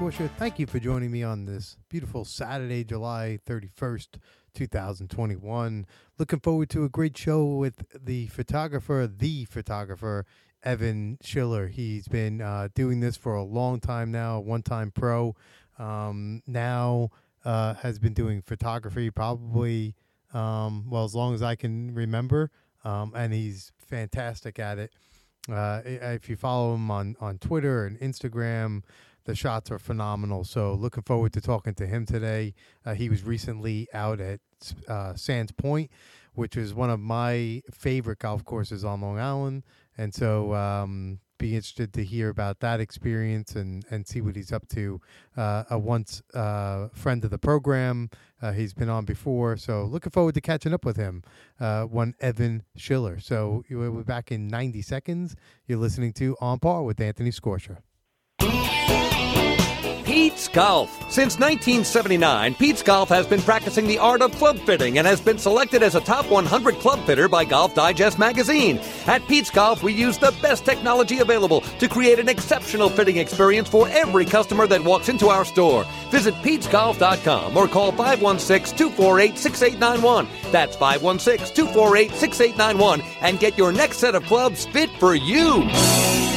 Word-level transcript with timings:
Thank 0.00 0.58
you 0.58 0.66
for 0.66 0.78
joining 0.78 1.10
me 1.10 1.22
on 1.22 1.44
this 1.44 1.76
beautiful 1.90 2.24
Saturday, 2.24 2.84
July 2.84 3.38
31st, 3.46 4.18
2021. 4.54 5.86
Looking 6.18 6.40
forward 6.40 6.70
to 6.70 6.84
a 6.84 6.88
great 6.88 7.18
show 7.18 7.44
with 7.44 7.84
the 7.92 8.28
photographer, 8.28 9.06
the 9.06 9.44
photographer, 9.44 10.24
Evan 10.62 11.18
Schiller. 11.22 11.66
He's 11.68 12.08
been 12.08 12.40
uh, 12.40 12.68
doing 12.74 13.00
this 13.00 13.18
for 13.18 13.34
a 13.34 13.42
long 13.44 13.78
time 13.78 14.10
now, 14.10 14.40
one 14.40 14.62
time 14.62 14.90
pro. 14.90 15.36
Um, 15.78 16.42
now 16.46 17.10
uh, 17.44 17.74
has 17.74 17.98
been 17.98 18.14
doing 18.14 18.40
photography 18.40 19.10
probably, 19.10 19.94
um, 20.32 20.88
well, 20.88 21.04
as 21.04 21.14
long 21.14 21.34
as 21.34 21.42
I 21.42 21.56
can 21.56 21.94
remember. 21.94 22.50
Um, 22.84 23.12
and 23.14 23.34
he's 23.34 23.70
fantastic 23.76 24.58
at 24.58 24.78
it. 24.78 24.92
Uh, 25.46 25.82
if 25.84 26.30
you 26.30 26.36
follow 26.36 26.74
him 26.74 26.90
on, 26.90 27.16
on 27.20 27.36
Twitter 27.38 27.84
and 27.84 28.00
Instagram, 28.00 28.82
the 29.24 29.34
shots 29.34 29.70
are 29.70 29.78
phenomenal. 29.78 30.44
So 30.44 30.74
looking 30.74 31.02
forward 31.02 31.32
to 31.34 31.40
talking 31.40 31.74
to 31.74 31.86
him 31.86 32.06
today. 32.06 32.54
Uh, 32.84 32.94
he 32.94 33.08
was 33.08 33.24
recently 33.24 33.88
out 33.92 34.20
at 34.20 34.40
uh, 34.88 35.14
Sands 35.14 35.52
Point, 35.52 35.90
which 36.34 36.56
is 36.56 36.74
one 36.74 36.90
of 36.90 37.00
my 37.00 37.62
favorite 37.70 38.18
golf 38.18 38.44
courses 38.44 38.84
on 38.84 39.00
Long 39.00 39.18
Island, 39.18 39.64
and 39.96 40.14
so 40.14 40.54
um, 40.54 41.18
be 41.38 41.56
interested 41.56 41.92
to 41.94 42.04
hear 42.04 42.28
about 42.28 42.60
that 42.60 42.80
experience 42.80 43.56
and 43.56 43.84
and 43.90 44.06
see 44.06 44.20
what 44.20 44.36
he's 44.36 44.52
up 44.52 44.68
to. 44.68 45.00
Uh, 45.36 45.64
a 45.70 45.78
once 45.78 46.22
uh, 46.34 46.88
friend 46.92 47.24
of 47.24 47.30
the 47.30 47.38
program, 47.38 48.10
uh, 48.42 48.52
he's 48.52 48.74
been 48.74 48.88
on 48.88 49.04
before, 49.04 49.56
so 49.56 49.84
looking 49.84 50.10
forward 50.10 50.34
to 50.34 50.40
catching 50.40 50.72
up 50.72 50.84
with 50.84 50.96
him. 50.96 51.22
Uh, 51.58 51.84
one 51.84 52.14
Evan 52.20 52.62
Schiller. 52.76 53.18
So 53.18 53.64
we're 53.70 53.90
back 54.04 54.30
in 54.30 54.48
90 54.48 54.82
seconds. 54.82 55.34
You're 55.66 55.78
listening 55.78 56.12
to 56.14 56.36
On 56.40 56.58
Par 56.58 56.82
with 56.82 57.00
Anthony 57.00 57.30
Scortia. 57.30 57.78
Pete's 60.30 60.46
Golf. 60.46 60.90
Since 61.10 61.40
1979, 61.40 62.54
Pete's 62.54 62.84
Golf 62.84 63.08
has 63.08 63.26
been 63.26 63.42
practicing 63.42 63.88
the 63.88 63.98
art 63.98 64.22
of 64.22 64.30
club 64.36 64.60
fitting 64.60 64.98
and 64.98 65.06
has 65.06 65.20
been 65.20 65.38
selected 65.38 65.82
as 65.82 65.96
a 65.96 66.00
top 66.00 66.24
100 66.30 66.76
club 66.76 67.04
fitter 67.04 67.28
by 67.28 67.44
Golf 67.44 67.74
Digest 67.74 68.16
magazine. 68.16 68.80
At 69.06 69.26
Pete's 69.26 69.50
Golf, 69.50 69.82
we 69.82 69.92
use 69.92 70.18
the 70.18 70.32
best 70.40 70.64
technology 70.64 71.18
available 71.18 71.62
to 71.62 71.88
create 71.88 72.20
an 72.20 72.28
exceptional 72.28 72.88
fitting 72.88 73.16
experience 73.16 73.68
for 73.68 73.88
every 73.88 74.24
customer 74.24 74.68
that 74.68 74.84
walks 74.84 75.08
into 75.08 75.26
our 75.26 75.44
store. 75.44 75.84
Visit 76.10 76.34
Pete'sGolf.com 76.34 77.56
or 77.56 77.66
call 77.66 77.90
516 77.90 78.78
248 78.78 79.36
6891. 79.36 80.52
That's 80.52 80.76
516 80.76 81.56
248 81.56 82.12
6891 82.12 83.02
and 83.20 83.40
get 83.40 83.58
your 83.58 83.72
next 83.72 83.98
set 83.98 84.14
of 84.14 84.22
clubs 84.26 84.64
fit 84.66 84.90
for 84.90 85.16
you. 85.16 86.29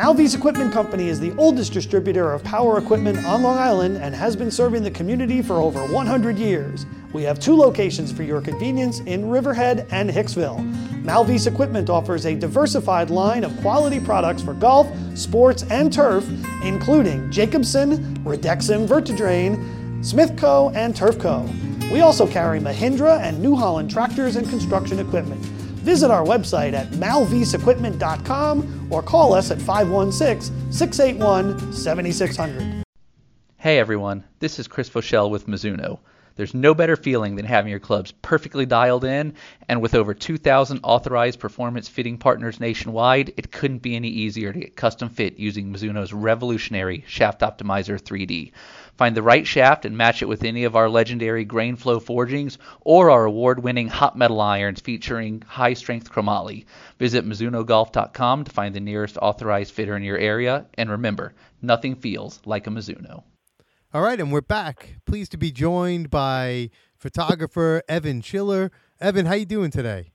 Malvese 0.00 0.34
Equipment 0.34 0.72
Company 0.72 1.10
is 1.10 1.20
the 1.20 1.36
oldest 1.36 1.74
distributor 1.74 2.32
of 2.32 2.42
power 2.42 2.78
equipment 2.78 3.22
on 3.26 3.42
Long 3.42 3.58
Island 3.58 3.98
and 3.98 4.14
has 4.14 4.34
been 4.34 4.50
serving 4.50 4.82
the 4.82 4.90
community 4.90 5.42
for 5.42 5.60
over 5.60 5.84
100 5.84 6.38
years. 6.38 6.86
We 7.12 7.22
have 7.24 7.38
two 7.38 7.54
locations 7.54 8.10
for 8.10 8.22
your 8.22 8.40
convenience 8.40 9.00
in 9.00 9.28
Riverhead 9.28 9.86
and 9.90 10.08
Hicksville. 10.08 10.64
Malvese 11.04 11.46
Equipment 11.46 11.90
offers 11.90 12.24
a 12.24 12.34
diversified 12.34 13.10
line 13.10 13.44
of 13.44 13.54
quality 13.60 14.00
products 14.00 14.40
for 14.40 14.54
golf, 14.54 14.90
sports, 15.14 15.64
and 15.64 15.92
turf, 15.92 16.26
including 16.64 17.30
Jacobsen, 17.30 17.98
Redexim 18.24 18.88
Vertidrain, 18.88 19.58
Smithco, 20.00 20.74
and 20.74 20.94
Turfco. 20.94 21.46
We 21.92 22.00
also 22.00 22.26
carry 22.26 22.58
Mahindra 22.58 23.20
and 23.20 23.38
New 23.42 23.54
Holland 23.54 23.90
tractors 23.90 24.36
and 24.36 24.48
construction 24.48 24.98
equipment. 24.98 25.42
Visit 25.42 26.10
our 26.10 26.24
website 26.24 26.72
at 26.72 26.88
malveseequipment.com 26.92 28.79
or 28.90 29.02
call 29.02 29.32
us 29.32 29.50
at 29.50 29.60
516 29.60 30.72
681 30.72 31.72
7600. 31.72 32.82
Hey 33.58 33.78
everyone, 33.78 34.24
this 34.38 34.58
is 34.58 34.66
Chris 34.68 34.88
Voshall 34.88 35.30
with 35.30 35.46
Mizuno. 35.46 35.98
There's 36.36 36.54
no 36.54 36.74
better 36.74 36.96
feeling 36.96 37.36
than 37.36 37.44
having 37.44 37.70
your 37.70 37.80
clubs 37.80 38.12
perfectly 38.12 38.64
dialed 38.64 39.04
in, 39.04 39.34
and 39.68 39.82
with 39.82 39.94
over 39.94 40.14
2,000 40.14 40.80
authorized 40.82 41.38
performance 41.38 41.86
fitting 41.86 42.16
partners 42.16 42.60
nationwide, 42.60 43.34
it 43.36 43.52
couldn't 43.52 43.82
be 43.82 43.94
any 43.94 44.08
easier 44.08 44.50
to 44.50 44.58
get 44.58 44.76
custom 44.76 45.10
fit 45.10 45.38
using 45.38 45.70
Mizuno's 45.70 46.14
revolutionary 46.14 47.04
Shaft 47.06 47.42
Optimizer 47.42 48.00
3D. 48.00 48.52
Find 49.00 49.16
the 49.16 49.22
right 49.22 49.46
shaft 49.46 49.86
and 49.86 49.96
match 49.96 50.20
it 50.20 50.28
with 50.28 50.44
any 50.44 50.64
of 50.64 50.76
our 50.76 50.90
legendary 50.90 51.46
grain 51.46 51.74
flow 51.74 52.00
forgings 52.00 52.58
or 52.82 53.10
our 53.10 53.24
award 53.24 53.62
winning 53.62 53.88
hot 53.88 54.14
metal 54.14 54.42
irons 54.42 54.78
featuring 54.78 55.42
high 55.46 55.72
strength 55.72 56.12
chromoly. 56.12 56.66
Visit 56.98 57.24
MizunoGolf.com 57.24 58.44
to 58.44 58.50
find 58.50 58.74
the 58.74 58.80
nearest 58.80 59.16
authorized 59.16 59.72
fitter 59.72 59.96
in 59.96 60.02
your 60.02 60.18
area. 60.18 60.66
And 60.74 60.90
remember, 60.90 61.32
nothing 61.62 61.94
feels 61.94 62.42
like 62.44 62.66
a 62.66 62.70
Mizuno. 62.70 63.22
All 63.94 64.02
right, 64.02 64.20
and 64.20 64.30
we're 64.30 64.42
back. 64.42 64.96
Pleased 65.06 65.30
to 65.30 65.38
be 65.38 65.50
joined 65.50 66.10
by 66.10 66.68
photographer 66.98 67.82
Evan 67.88 68.20
Schiller. 68.20 68.70
Evan, 69.00 69.24
how 69.24 69.32
you 69.32 69.46
doing 69.46 69.70
today? 69.70 70.12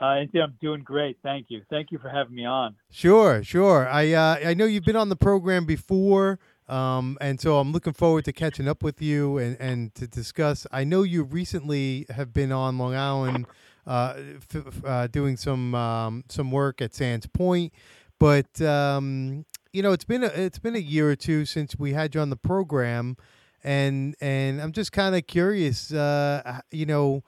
Uh, 0.00 0.24
I'm 0.34 0.56
doing 0.62 0.82
great. 0.82 1.18
Thank 1.22 1.48
you. 1.50 1.60
Thank 1.68 1.90
you 1.90 1.98
for 1.98 2.08
having 2.08 2.34
me 2.34 2.46
on. 2.46 2.74
Sure, 2.90 3.44
sure. 3.44 3.86
I 3.86 4.12
uh, 4.12 4.38
I 4.46 4.54
know 4.54 4.64
you've 4.64 4.84
been 4.84 4.96
on 4.96 5.10
the 5.10 5.16
program 5.16 5.66
before. 5.66 6.38
Um, 6.70 7.18
and 7.20 7.40
so 7.40 7.58
I'm 7.58 7.72
looking 7.72 7.92
forward 7.92 8.24
to 8.26 8.32
catching 8.32 8.68
up 8.68 8.82
with 8.84 9.02
you 9.02 9.38
and, 9.38 9.56
and 9.60 9.94
to 9.96 10.06
discuss. 10.06 10.68
I 10.70 10.84
know 10.84 11.02
you 11.02 11.24
recently 11.24 12.06
have 12.10 12.32
been 12.32 12.52
on 12.52 12.78
Long 12.78 12.94
Island 12.94 13.46
uh, 13.88 14.14
f- 14.54 14.84
uh, 14.84 15.06
doing 15.08 15.36
some 15.36 15.74
um, 15.74 16.24
some 16.28 16.52
work 16.52 16.80
at 16.80 16.94
Sands 16.94 17.26
Point, 17.26 17.72
but 18.20 18.60
um, 18.62 19.44
you 19.72 19.82
know 19.82 19.90
it's 19.90 20.04
been 20.04 20.22
a, 20.22 20.28
it's 20.28 20.60
been 20.60 20.76
a 20.76 20.80
year 20.80 21.10
or 21.10 21.16
two 21.16 21.44
since 21.44 21.76
we 21.76 21.92
had 21.92 22.14
you 22.14 22.20
on 22.20 22.30
the 22.30 22.36
program, 22.36 23.16
and 23.64 24.14
and 24.20 24.62
I'm 24.62 24.70
just 24.70 24.92
kind 24.92 25.16
of 25.16 25.26
curious, 25.26 25.92
uh, 25.92 26.60
you 26.70 26.86
know. 26.86 27.24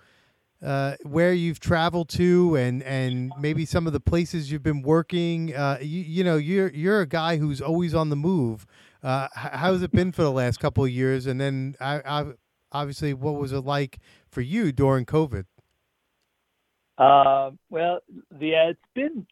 Uh, 0.65 0.95
where 1.03 1.33
you've 1.33 1.59
traveled 1.59 2.09
to 2.09 2.55
and 2.55 2.85
and 2.85 3.33
maybe 3.37 3.67
some 3.67 3.85
of 3.89 3.93
the 3.93 3.99
places 3.99 4.53
you've 4.53 4.63
been 4.63 4.81
working. 4.81 5.53
Uh, 5.53 5.77
you, 5.81 6.03
you 6.03 6.23
know, 6.23 6.37
you're 6.37 6.69
you're 6.69 7.01
a 7.01 7.07
guy 7.07 7.37
who's 7.37 7.61
always 7.61 7.97
on 7.97 8.11
the 8.11 8.15
move. 8.15 8.65
Uh, 9.03 9.29
how's 9.35 9.83
it 9.83 9.91
been 9.91 10.13
for 10.13 10.23
the 10.23 10.31
last 10.31 10.61
couple 10.61 10.85
of 10.85 10.91
years? 10.91 11.27
And 11.27 11.41
then, 11.41 11.75
I, 11.81 12.01
I, 12.05 12.33
obviously, 12.71 13.15
what 13.15 13.35
was 13.35 13.53
it 13.53 13.61
like 13.61 13.99
for 14.31 14.41
you 14.41 14.71
during 14.71 15.07
COVID? 15.07 15.45
Uh, 16.99 17.51
well, 17.69 18.01
yeah, 18.39 18.71
it's 18.71 18.81
been. 18.95 19.27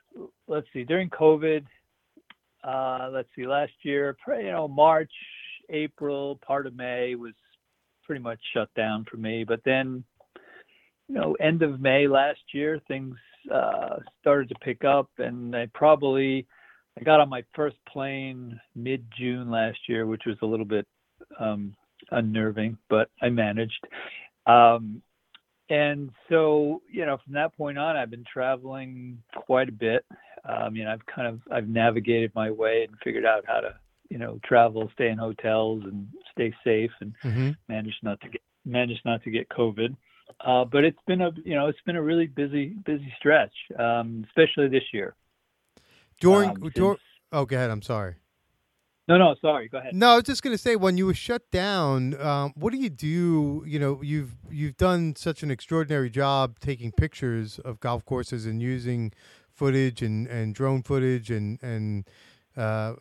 Let's 0.49 0.67
see, 0.73 0.85
during 0.85 1.09
COVID. 1.11 1.65
Uh, 2.65 3.11
let's 3.13 3.29
see, 3.37 3.47
last 3.47 3.73
year, 3.83 4.17
you 4.27 4.51
know, 4.51 4.67
March, 4.67 5.13
April, 5.71 6.39
part 6.45 6.67
of 6.67 6.75
May 6.75 7.15
was 7.15 7.33
pretty 8.05 8.23
much 8.23 8.41
shut 8.53 8.69
down 8.75 9.07
for 9.09 9.17
me. 9.17 9.45
But 9.45 9.61
then, 9.65 10.03
you 11.09 11.15
know, 11.15 11.37
end 11.41 11.63
of 11.63 11.81
May 11.81 12.09
last 12.09 12.41
year, 12.53 12.81
things 12.89 13.15
uh, 13.55 13.97
started 14.21 14.49
to 14.49 14.55
pick 14.63 14.85
up, 14.85 15.09
and 15.19 15.55
I 15.55 15.67
probably 15.73 16.47
I 16.99 17.05
got 17.05 17.21
on 17.21 17.29
my 17.29 17.45
first 17.55 17.77
plane 17.89 18.61
mid 18.75 19.05
June 19.17 19.51
last 19.51 19.79
year, 19.89 20.07
which 20.07 20.23
was 20.27 20.37
a 20.43 20.47
little 20.47 20.67
bit 20.67 20.87
um, 21.39 21.75
unnerving, 22.11 22.79
but 22.89 23.09
I 23.23 23.29
managed. 23.29 23.87
Um, 24.47 25.03
and 25.69 26.11
so, 26.29 26.83
you 26.91 27.07
know, 27.07 27.19
from 27.25 27.35
that 27.35 27.57
point 27.57 27.79
on, 27.79 27.97
I've 27.97 28.11
been 28.11 28.25
traveling 28.31 29.23
quite 29.35 29.69
a 29.69 29.73
bit. 29.73 30.05
Um, 30.45 30.75
you 30.75 30.85
know, 30.85 30.91
I've 30.91 31.07
kind 31.07 31.29
of 31.29 31.41
I've 31.51 31.69
navigated 31.69 32.33
my 32.35 32.51
way 32.51 32.87
and 32.89 32.97
figured 33.05 33.25
out 33.25 33.45
how 33.47 33.61
to, 33.61 33.75
you 34.09 34.19
know, 34.19 34.41
travel, 34.45 34.91
stay 34.95 35.09
in 35.09 35.19
hotels, 35.19 35.83
and 35.85 36.09
stay 36.33 36.53
safe, 36.65 36.91
and 37.01 37.15
mm-hmm. 37.25 37.51
manage 37.69 37.95
not 38.03 38.21
to 38.23 38.29
get 38.29 38.41
manage 38.65 39.01
not 39.05 39.23
to 39.23 39.31
get 39.31 39.49
COVID. 39.49 39.95
Uh, 40.45 40.65
but 40.65 40.85
it's 40.85 40.99
been 41.07 41.21
a 41.21 41.31
you 41.45 41.55
know 41.55 41.69
it's 41.69 41.81
been 41.87 41.97
a 41.97 42.03
really 42.03 42.27
busy 42.27 42.75
busy 42.85 43.13
stretch, 43.19 43.53
um, 43.79 44.25
especially 44.29 44.69
this 44.69 44.83
year. 44.93 45.15
During, 46.21 46.51
um, 46.51 46.71
since... 46.75 46.99
oh, 47.33 47.45
go 47.45 47.57
ahead. 47.57 47.71
I'm 47.71 47.83
sorry. 47.83 48.15
No, 49.09 49.19
no, 49.19 49.35
sorry. 49.41 49.69
Go 49.69 49.79
ahead. 49.79 49.93
No, 49.93 50.11
I 50.11 50.15
was 50.17 50.25
just 50.25 50.41
going 50.41 50.55
to 50.55 50.63
say 50.63 50.77
when 50.77 50.97
you 50.97 51.05
were 51.05 51.15
shut 51.15 51.51
down, 51.51 52.21
um, 52.21 52.53
what 52.55 52.73
do 52.73 52.79
you 52.79 52.91
do? 52.91 53.65
You 53.67 53.81
know, 53.81 54.01
you've 54.03 54.37
you've 54.49 54.77
done 54.77 55.17
such 55.17 55.43
an 55.43 55.51
extraordinary 55.51 56.11
job 56.11 56.61
taking 56.61 56.93
pictures 56.93 57.59
of 57.59 57.81
golf 57.81 58.05
courses 58.05 58.47
and 58.47 58.63
using 58.63 59.13
footage 59.53 60.01
and, 60.01 60.29
and 60.29 60.55
drone 60.55 60.85
footage 60.85 61.29
and 61.29 61.61
and 61.61 62.09
uh, 62.57 62.95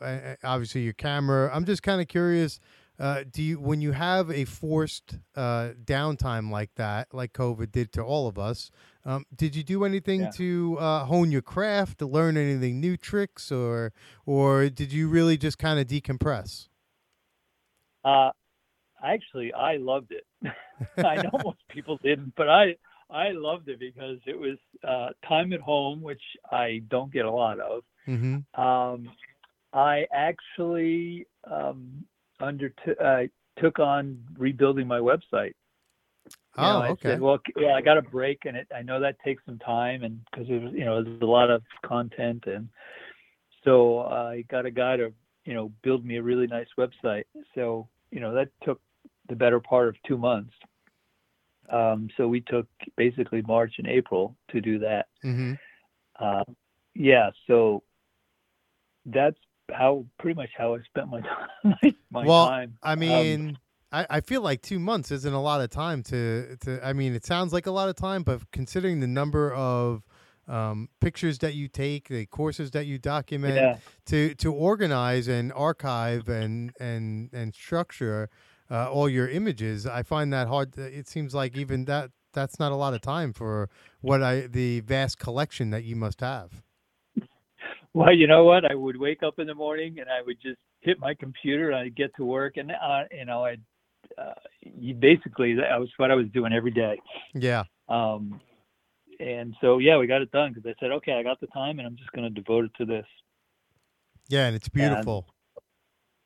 obviously 0.44 0.81
your 0.81 0.94
camera. 0.94 1.51
I'm 1.54 1.66
just 1.66 1.83
kind 1.83 2.01
of 2.01 2.07
curious. 2.07 2.60
Uh, 2.98 3.24
do 3.31 3.44
you 3.44 3.60
when 3.60 3.80
you 3.80 3.92
have 3.92 4.31
a 4.31 4.45
forced 4.45 5.19
uh, 5.36 5.69
downtime 5.83 6.50
like 6.50 6.71
that, 6.75 7.13
like 7.13 7.33
COVID 7.33 7.71
did 7.71 7.94
to 7.94 8.01
all 8.01 8.27
of 8.27 8.39
us? 8.39 8.71
Um, 9.06 9.25
did 9.34 9.56
you 9.56 9.63
do 9.63 9.86
anything 9.86 10.22
yeah. 10.22 10.31
to 10.31 10.78
uh, 10.80 11.06
hone 11.06 11.31
your 11.31 11.42
craft, 11.42 12.00
to 12.00 12.07
learn 12.07 12.36
anything 12.38 12.80
new 12.80 12.98
tricks, 12.98 13.51
or 13.51 13.94
or 14.25 14.69
did 14.69 14.92
you 14.92 15.07
really 15.07 15.38
just 15.38 15.57
kind 15.57 15.80
of 15.80 15.88
decompress? 15.88 16.68
Uh, 18.04 18.31
actually, 19.04 19.54
I 19.54 19.78
loved 19.78 20.12
it. 20.12 20.25
I 20.98 21.16
know 21.16 21.31
most 21.44 21.60
people 21.69 21.98
didn't, 22.04 22.34
but 22.36 22.50
I 22.50 22.75
I 23.10 23.31
loved 23.31 23.69
it 23.69 23.80
because 23.80 24.19
it 24.25 24.38
was 24.38 24.57
uh, 24.88 25.10
time 25.28 25.54
at 25.54 25.62
home, 25.62 26.02
which 26.02 26.22
I 26.52 26.81
don't 26.90 27.12
get 27.12 27.25
a 27.25 27.31
lot 27.31 27.60
of. 27.60 27.84
Mm-hmm. 28.07 28.62
Um, 28.62 29.12
I 29.74 30.06
actually 30.13 31.25
um, 31.50 32.06
undertook 32.42 32.98
uh, 33.04 33.24
took 33.62 33.80
on 33.80 34.19
rebuilding 34.38 34.88
my 34.88 35.00
website. 35.00 35.54
You 36.59 36.67
know, 36.67 36.79
Oh, 36.79 36.81
I 36.81 36.94
okay. 36.94 37.03
said, 37.06 37.21
well, 37.21 37.39
yeah, 37.57 37.73
I 37.75 37.81
got 37.81 37.97
a 37.97 38.01
break, 38.03 38.45
and 38.45 38.57
it, 38.57 38.67
I 38.75 38.81
know 38.83 39.00
that 39.01 39.17
takes 39.25 39.44
some 39.45 39.59
time, 39.59 40.03
and 40.03 40.19
because 40.31 40.50
it 40.50 40.61
was, 40.61 40.73
you 40.73 40.85
know, 40.85 41.03
there's 41.03 41.21
a 41.21 41.25
lot 41.25 41.50
of 41.50 41.63
content, 41.85 42.44
and 42.47 42.69
so 43.63 44.00
I 44.01 44.44
got 44.50 44.65
a 44.65 44.71
guy 44.71 44.97
to, 44.97 45.11
you 45.45 45.53
know, 45.53 45.71
build 45.83 46.06
me 46.06 46.17
a 46.17 46.23
really 46.23 46.47
nice 46.47 46.67
website. 46.77 47.25
So, 47.56 47.88
you 48.11 48.19
know, 48.19 48.33
that 48.33 48.50
took 48.63 48.81
the 49.29 49.35
better 49.35 49.59
part 49.59 49.88
of 49.89 49.95
two 50.07 50.17
months. 50.17 50.53
Um, 51.71 52.09
so 52.17 52.27
we 52.27 52.41
took 52.41 52.67
basically 52.97 53.41
March 53.44 53.73
and 53.77 53.88
April 53.88 54.35
to 54.51 54.61
do 54.61 54.79
that. 54.79 55.07
hmm 55.23 55.53
Uh, 56.19 56.44
yeah, 56.95 57.29
so 57.47 57.83
that's 59.06 59.38
how 59.71 60.06
pretty 60.19 60.35
much 60.35 60.50
how 60.57 60.75
I 60.75 60.79
spent 60.83 61.09
my 61.09 61.21
time. 61.63 61.95
my 62.11 62.29
Well, 62.29 62.44
time. 62.44 62.77
I 62.83 62.95
Um, 63.07 63.39
mean, 63.39 63.57
I, 63.91 64.06
I 64.09 64.21
feel 64.21 64.41
like 64.41 64.62
two 64.62 64.80
months 64.80 65.12
isn't 65.12 65.33
a 65.33 65.41
lot 65.41 65.62
of 65.62 65.69
time 65.69 66.03
to 66.03 66.57
to. 66.62 66.86
I 66.86 66.94
mean, 66.94 67.13
it 67.13 67.25
sounds 67.25 67.53
like 67.53 67.65
a 67.65 67.71
lot 67.71 67.89
of 67.89 67.95
time, 67.95 68.24
but 68.24 68.41
considering 68.51 69.00
the 69.00 69.07
number 69.07 69.53
of 69.53 70.03
um, 70.47 70.89
pictures 71.00 71.39
that 71.39 71.56
you 71.56 71.68
take, 71.68 72.07
the 72.07 72.25
courses 72.25 72.71
that 72.71 72.86
you 72.86 72.97
document, 72.97 73.56
yeah, 73.56 73.77
to 74.07 74.36
to 74.36 74.53
organize 74.53 75.27
and 75.27 75.51
archive 75.53 76.30
and 76.30 76.71
and 76.80 77.30
and 77.33 77.53
structure 77.53 78.30
uh, 78.69 78.91
all 78.91 79.09
your 79.09 79.27
images, 79.27 79.88
I 79.88 80.03
find 80.03 80.31
that 80.33 80.47
hard. 80.47 80.77
It 80.77 81.07
seems 81.07 81.33
like 81.33 81.57
even 81.57 81.85
that 81.85 82.12
that's 82.33 82.59
not 82.59 82.71
a 82.71 82.75
lot 82.75 82.94
of 82.94 83.01
time 83.01 83.33
for 83.33 83.69
what 84.01 84.21
I 84.21 84.42
the 84.42 84.81
vast 84.81 85.18
collection 85.18 85.71
that 85.71 85.83
you 85.83 85.95
must 85.95 86.21
have. 86.21 86.62
Well, 87.94 88.13
you 88.13 88.27
know 88.27 88.44
what? 88.44 88.69
I 88.69 88.75
would 88.75 88.97
wake 88.97 89.24
up 89.24 89.39
in 89.39 89.47
the 89.47 89.56
morning 89.56 89.97
and 90.00 90.07
I 90.09 90.21
would 90.24 90.39
just 90.39 90.59
hit 90.81 91.00
my 91.00 91.15
computer 91.15 91.71
and 91.71 91.75
I'd 91.75 91.95
get 91.95 92.15
to 92.18 92.24
work 92.24 92.57
and 92.57 92.71
uh, 92.71 93.03
you 93.12 93.25
know 93.25 93.44
I, 93.45 93.57
uh, 94.17 94.33
you 94.61 94.94
basically 94.94 95.56
that 95.56 95.79
was 95.79 95.89
what 95.97 96.11
I 96.11 96.15
was 96.15 96.27
doing 96.33 96.53
every 96.53 96.71
day. 96.71 97.00
Yeah. 97.33 97.63
Um, 97.88 98.41
and 99.19 99.56
so 99.61 99.79
yeah, 99.79 99.97
we 99.97 100.07
got 100.07 100.21
it 100.21 100.31
done 100.31 100.53
because 100.53 100.69
I 100.69 100.79
said, 100.79 100.91
okay, 100.91 101.13
I 101.13 101.23
got 101.23 101.39
the 101.39 101.47
time 101.47 101.79
and 101.79 101.88
I'm 101.88 101.97
just 101.97 102.11
going 102.11 102.23
to 102.23 102.29
devote 102.29 102.65
it 102.65 102.71
to 102.77 102.85
this. 102.85 103.06
Yeah, 104.27 104.45
and 104.45 104.56
it's 104.56 104.69
beautiful. 104.69 105.27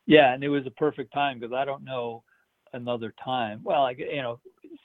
Yeah, 0.05 0.33
and 0.33 0.43
it 0.43 0.49
was 0.49 0.67
a 0.67 0.71
perfect 0.71 1.13
time 1.13 1.39
because 1.39 1.53
I 1.53 1.65
don't 1.65 1.85
know 1.85 2.23
another 2.73 3.13
time. 3.23 3.61
Well, 3.63 3.83
I 3.83 3.91
you 3.91 4.21
know 4.21 4.39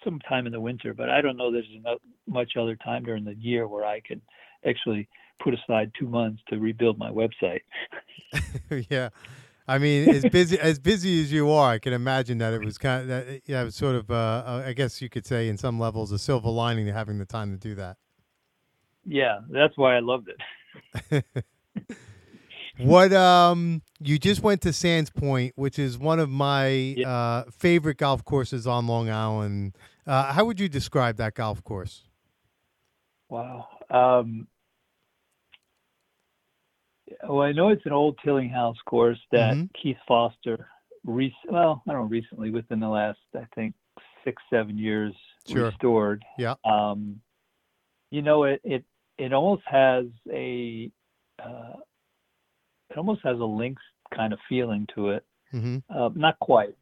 sometime 0.04 0.46
in 0.46 0.52
the 0.52 0.60
winter, 0.60 0.94
but 0.94 1.10
I 1.10 1.20
don't 1.20 1.36
know 1.36 1.50
there's 1.50 1.66
enough, 1.74 1.98
much 2.26 2.52
other 2.56 2.76
time 2.76 3.04
during 3.04 3.24
the 3.24 3.34
year 3.34 3.66
where 3.66 3.84
I 3.84 4.00
could 4.00 4.20
actually 4.66 5.08
put 5.42 5.54
aside 5.54 5.90
two 5.98 6.08
months 6.08 6.42
to 6.48 6.58
rebuild 6.58 6.98
my 6.98 7.10
website. 7.10 7.60
yeah. 8.90 9.08
I 9.68 9.78
mean, 9.78 10.08
as 10.08 10.24
busy 10.24 10.58
as 10.58 10.78
busy 10.78 11.20
as 11.22 11.30
you 11.30 11.50
are, 11.50 11.72
I 11.72 11.78
can 11.78 11.92
imagine 11.92 12.38
that 12.38 12.54
it 12.54 12.62
was 12.62 12.78
kind 12.78 13.02
of 13.02 13.08
that. 13.08 13.42
Yeah, 13.46 13.62
it 13.62 13.64
was 13.66 13.74
sort 13.74 13.96
of. 13.96 14.10
Uh, 14.10 14.14
uh, 14.14 14.62
I 14.66 14.72
guess 14.72 15.02
you 15.02 15.10
could 15.10 15.26
say, 15.26 15.48
in 15.48 15.58
some 15.58 15.78
levels, 15.78 16.10
a 16.10 16.18
silver 16.18 16.48
lining 16.48 16.86
to 16.86 16.92
having 16.92 17.18
the 17.18 17.26
time 17.26 17.52
to 17.52 17.58
do 17.58 17.74
that. 17.74 17.98
Yeah, 19.04 19.40
that's 19.50 19.76
why 19.76 19.96
I 19.96 20.00
loved 20.00 20.28
it. 20.30 21.24
What 22.78 23.12
um 23.12 23.82
you 23.98 24.18
just 24.18 24.40
went 24.42 24.60
to 24.62 24.72
Sands 24.72 25.10
Point, 25.10 25.52
which 25.56 25.78
is 25.80 25.98
one 25.98 26.20
of 26.20 26.30
my 26.30 26.94
uh 27.04 27.44
favorite 27.50 27.96
golf 27.96 28.24
courses 28.24 28.66
on 28.66 28.86
Long 28.86 29.10
Island. 29.10 29.76
Uh 30.06 30.32
how 30.32 30.44
would 30.44 30.60
you 30.60 30.68
describe 30.68 31.16
that 31.16 31.34
golf 31.34 31.62
course? 31.64 32.04
Wow. 33.28 33.66
Um, 33.90 34.46
well, 37.26 37.42
I 37.42 37.52
know 37.52 37.68
it's 37.68 37.86
an 37.86 37.92
old 37.92 38.18
Tillinghast 38.24 38.84
course 38.84 39.18
that 39.32 39.56
Mhm. 39.56 39.72
Keith 39.74 39.98
Foster, 40.06 40.70
rec- 41.04 41.32
well, 41.48 41.82
I 41.88 41.92
don't 41.92 42.02
know, 42.02 42.08
recently 42.08 42.50
within 42.50 42.80
the 42.80 42.88
last, 42.88 43.20
I 43.34 43.44
think, 43.54 43.74
six, 44.24 44.42
seven 44.50 44.76
years, 44.78 45.14
Sure. 45.46 45.66
restored. 45.66 46.24
Yeah. 46.38 46.54
Um, 46.64 47.20
you 48.10 48.22
know, 48.22 48.44
it 48.44 48.60
it 48.64 48.84
it 49.16 49.32
almost 49.32 49.62
has 49.66 50.06
a 50.30 50.90
uh, 51.38 51.76
it 52.90 52.96
almost 52.96 53.22
has 53.22 53.38
a 53.38 53.44
links 53.44 53.82
kind 54.14 54.32
of 54.32 54.40
feeling 54.48 54.86
to 54.94 55.10
it. 55.10 55.24
Mhm. 55.52 55.82
Uh, 55.88 56.10
not 56.14 56.38
quite. 56.40 56.74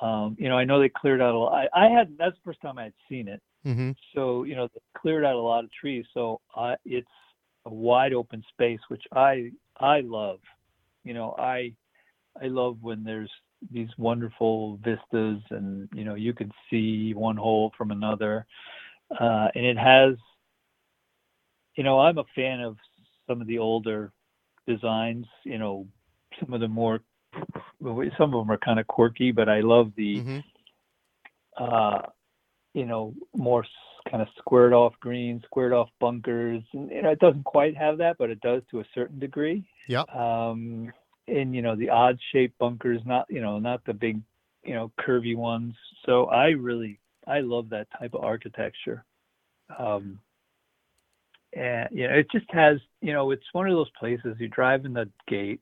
Um, 0.00 0.36
you 0.38 0.48
know, 0.48 0.56
I 0.56 0.64
know 0.64 0.80
they 0.80 0.88
cleared 0.88 1.20
out 1.20 1.34
a 1.34 1.38
lot. 1.38 1.52
I, 1.74 1.86
I 1.86 1.88
had 1.88 2.16
that's 2.16 2.36
the 2.36 2.42
first 2.42 2.60
time 2.60 2.78
I 2.78 2.84
had 2.84 2.94
seen 3.08 3.28
it 3.28 3.42
Mhm. 3.66 3.94
so 4.14 4.44
you 4.44 4.56
know 4.56 4.68
they 4.68 4.80
cleared 4.96 5.22
out 5.24 5.34
a 5.34 5.38
lot 5.38 5.64
of 5.64 5.70
trees 5.72 6.06
so 6.14 6.40
it's 6.86 7.10
a 7.66 7.70
wide 7.70 8.12
open 8.12 8.42
space 8.50 8.80
which 8.88 9.04
i 9.14 9.50
i 9.78 10.00
love 10.00 10.40
you 11.04 11.14
know 11.14 11.34
i 11.38 11.72
i 12.42 12.46
love 12.46 12.76
when 12.82 13.02
there's 13.04 13.30
these 13.72 13.88
wonderful 13.98 14.78
vistas 14.84 15.40
and 15.50 15.88
you 15.94 16.04
know 16.04 16.14
you 16.14 16.32
can 16.32 16.50
see 16.70 17.12
one 17.14 17.36
hole 17.36 17.72
from 17.76 17.90
another 17.90 18.46
uh 19.20 19.48
and 19.54 19.64
it 19.66 19.76
has 19.78 20.14
you 21.76 21.84
know 21.84 21.98
i'm 22.00 22.18
a 22.18 22.24
fan 22.34 22.60
of 22.60 22.76
some 23.26 23.40
of 23.40 23.46
the 23.46 23.58
older 23.58 24.12
designs 24.66 25.26
you 25.44 25.58
know 25.58 25.86
some 26.38 26.52
of 26.52 26.60
the 26.60 26.68
more 26.68 27.00
some 28.16 28.34
of 28.34 28.40
them 28.40 28.50
are 28.50 28.58
kind 28.58 28.78
of 28.80 28.86
quirky 28.86 29.30
but 29.32 29.48
i 29.48 29.60
love 29.60 29.92
the 29.96 30.18
Mhm. 30.20 30.42
uh, 31.58 32.02
you 32.74 32.86
know, 32.86 33.14
more 33.34 33.64
kind 34.10 34.22
of 34.22 34.28
squared 34.38 34.72
off 34.72 34.94
greens, 35.00 35.42
squared 35.44 35.72
off 35.72 35.88
bunkers. 36.00 36.62
And, 36.72 36.90
you 36.90 37.02
know, 37.02 37.10
it 37.10 37.20
doesn't 37.20 37.44
quite 37.44 37.76
have 37.76 37.98
that, 37.98 38.16
but 38.18 38.30
it 38.30 38.40
does 38.40 38.62
to 38.70 38.80
a 38.80 38.84
certain 38.94 39.18
degree. 39.18 39.64
Yep. 39.88 40.14
Um, 40.14 40.92
and, 41.28 41.54
you 41.54 41.62
know, 41.62 41.76
the 41.76 41.90
odd 41.90 42.18
shaped 42.32 42.58
bunkers, 42.58 43.00
not, 43.06 43.26
you 43.28 43.40
know, 43.40 43.58
not 43.58 43.84
the 43.84 43.94
big, 43.94 44.20
you 44.64 44.74
know, 44.74 44.90
curvy 44.98 45.36
ones. 45.36 45.74
So 46.06 46.26
I 46.26 46.48
really, 46.48 46.98
I 47.26 47.40
love 47.40 47.70
that 47.70 47.88
type 47.98 48.14
of 48.14 48.24
architecture. 48.24 49.04
Um, 49.78 50.18
and, 51.52 51.88
you 51.92 52.08
know, 52.08 52.14
it 52.14 52.26
just 52.32 52.50
has, 52.50 52.78
you 53.00 53.12
know, 53.12 53.30
it's 53.30 53.46
one 53.52 53.68
of 53.68 53.74
those 53.74 53.90
places 53.98 54.36
you 54.38 54.48
drive 54.48 54.84
in 54.84 54.92
the 54.92 55.08
gate 55.28 55.60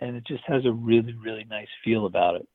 and 0.00 0.16
it 0.16 0.26
just 0.26 0.42
has 0.46 0.64
a 0.64 0.72
really, 0.72 1.14
really 1.14 1.44
nice 1.48 1.68
feel 1.84 2.06
about 2.06 2.36
it. 2.36 2.48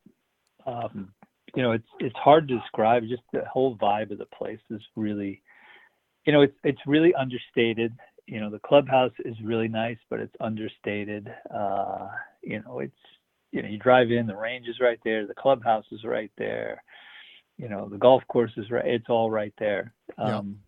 Um, 0.66 1.14
you 1.56 1.64
know, 1.64 1.72
it's 1.72 1.88
it's 2.00 2.16
hard 2.18 2.48
to 2.48 2.60
describe. 2.60 3.04
Just 3.08 3.24
the 3.32 3.44
whole 3.52 3.78
vibe 3.78 4.12
of 4.12 4.18
the 4.18 4.26
place 4.26 4.60
is 4.70 4.82
really, 4.96 5.42
you 6.26 6.34
know, 6.34 6.42
it's 6.42 6.58
it's 6.64 6.82
really 6.86 7.14
understated. 7.14 7.94
You 8.28 8.40
know, 8.40 8.50
the 8.50 8.60
clubhouse 8.60 9.14
is 9.24 9.36
really 9.44 9.68
nice, 9.68 9.98
but 10.10 10.20
it's 10.20 10.36
understated. 10.40 11.32
Uh, 11.54 12.08
you 12.42 12.62
know, 12.62 12.80
it's 12.80 12.94
you 13.56 13.62
know, 13.62 13.70
you 13.70 13.78
drive 13.78 14.12
in, 14.12 14.28
the 14.28 14.36
range 14.36 14.68
is 14.68 14.82
right 14.82 15.00
there, 15.06 15.26
the 15.26 15.34
clubhouse 15.34 15.86
is 15.92 16.04
right 16.04 16.32
there. 16.38 16.84
You 17.58 17.70
know, 17.70 17.88
the 17.88 17.98
golf 17.98 18.22
course 18.28 18.52
is 18.58 18.70
right. 18.70 18.86
It's 18.86 19.08
all 19.08 19.32
right 19.32 19.54
there. 19.58 19.94
Yeah. 20.20 20.40
Um, 20.40 20.60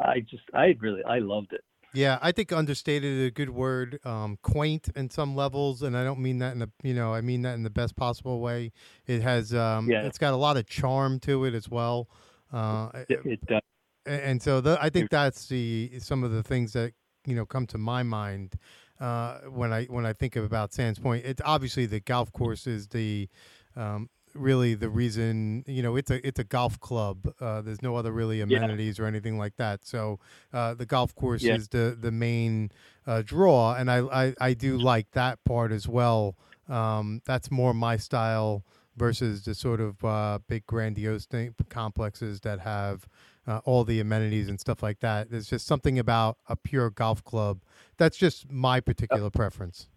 I 0.00 0.20
just, 0.20 0.42
I 0.52 0.76
really, 0.80 1.04
I 1.04 1.20
loved 1.20 1.52
it. 1.52 1.62
Yeah, 1.94 2.18
I 2.20 2.32
think 2.32 2.52
understated 2.52 3.10
is 3.10 3.28
a 3.28 3.30
good 3.30 3.50
word. 3.50 3.98
Um, 4.04 4.38
quaint 4.42 4.88
in 4.94 5.10
some 5.10 5.34
levels, 5.34 5.82
and 5.82 5.96
I 5.96 6.04
don't 6.04 6.20
mean 6.20 6.38
that 6.38 6.52
in 6.52 6.58
the 6.58 6.70
you 6.82 6.94
know 6.94 7.14
I 7.14 7.20
mean 7.20 7.42
that 7.42 7.54
in 7.54 7.62
the 7.62 7.70
best 7.70 7.96
possible 7.96 8.40
way. 8.40 8.72
It 9.06 9.22
has 9.22 9.54
um, 9.54 9.90
Yeah. 9.90 10.02
it's 10.02 10.18
got 10.18 10.34
a 10.34 10.36
lot 10.36 10.56
of 10.56 10.66
charm 10.66 11.18
to 11.20 11.44
it 11.44 11.54
as 11.54 11.68
well. 11.68 12.08
Uh, 12.52 12.90
It, 13.08 13.20
it 13.24 13.46
does. 13.46 13.60
And 14.06 14.40
so 14.42 14.60
the, 14.60 14.78
I 14.80 14.88
think 14.88 15.10
that's 15.10 15.48
the 15.48 15.92
some 15.98 16.24
of 16.24 16.30
the 16.30 16.42
things 16.42 16.72
that 16.72 16.92
you 17.26 17.34
know 17.34 17.44
come 17.44 17.66
to 17.68 17.78
my 17.78 18.02
mind 18.02 18.54
uh, 19.00 19.40
when 19.50 19.72
I 19.72 19.84
when 19.84 20.06
I 20.06 20.12
think 20.12 20.36
about 20.36 20.72
Sands 20.72 20.98
Point. 20.98 21.24
It's 21.24 21.42
obviously 21.44 21.86
the 21.86 22.00
golf 22.00 22.32
course 22.32 22.66
is 22.66 22.88
the 22.88 23.28
um, 23.76 24.08
really 24.34 24.74
the 24.74 24.88
reason 24.88 25.64
you 25.66 25.82
know 25.82 25.96
it's 25.96 26.10
a 26.10 26.26
it's 26.26 26.38
a 26.38 26.44
golf 26.44 26.78
club. 26.80 27.32
Uh, 27.40 27.60
there's 27.62 27.82
no 27.82 27.96
other 27.96 28.12
really 28.12 28.40
amenities 28.40 28.98
or 28.98 29.06
anything 29.06 29.38
like 29.38 29.56
that. 29.56 29.84
So 29.84 30.18
uh, 30.52 30.74
the 30.74 30.86
golf 30.86 31.14
course 31.14 31.42
Yeah. 31.42 31.56
is 31.56 31.68
the 31.68 31.96
the 32.00 32.10
main 32.12 32.70
uh, 33.06 33.22
draw, 33.22 33.74
and 33.74 33.90
I, 33.90 33.98
I 34.26 34.34
I 34.40 34.54
do 34.54 34.76
like 34.78 35.10
that 35.12 35.42
part 35.44 35.72
as 35.72 35.88
well. 35.88 36.36
Um, 36.68 37.22
that's 37.24 37.50
more 37.50 37.72
my 37.72 37.96
style 37.96 38.64
versus 38.96 39.44
the 39.44 39.54
sort 39.54 39.80
of 39.80 40.04
uh, 40.04 40.38
big 40.48 40.66
grandiose 40.66 41.24
thing, 41.26 41.54
complexes 41.68 42.40
that 42.40 42.60
have 42.60 43.06
uh, 43.46 43.60
all 43.64 43.84
the 43.84 44.00
amenities 44.00 44.48
and 44.48 44.58
stuff 44.60 44.82
like 44.82 44.98
that. 45.00 45.30
There's 45.30 45.48
just 45.48 45.66
something 45.66 45.98
about 45.98 46.36
a 46.48 46.56
pure 46.56 46.90
golf 46.90 47.22
club. 47.24 47.62
That's 47.96 48.16
just 48.18 48.50
my 48.50 48.80
particular 48.80 49.30
preference. 49.30 49.88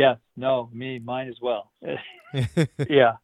Yeah. 0.00 0.14
No, 0.34 0.70
me, 0.72 0.98
mine 0.98 1.28
as 1.28 1.36
well. 1.42 1.70
yeah. 2.88 3.16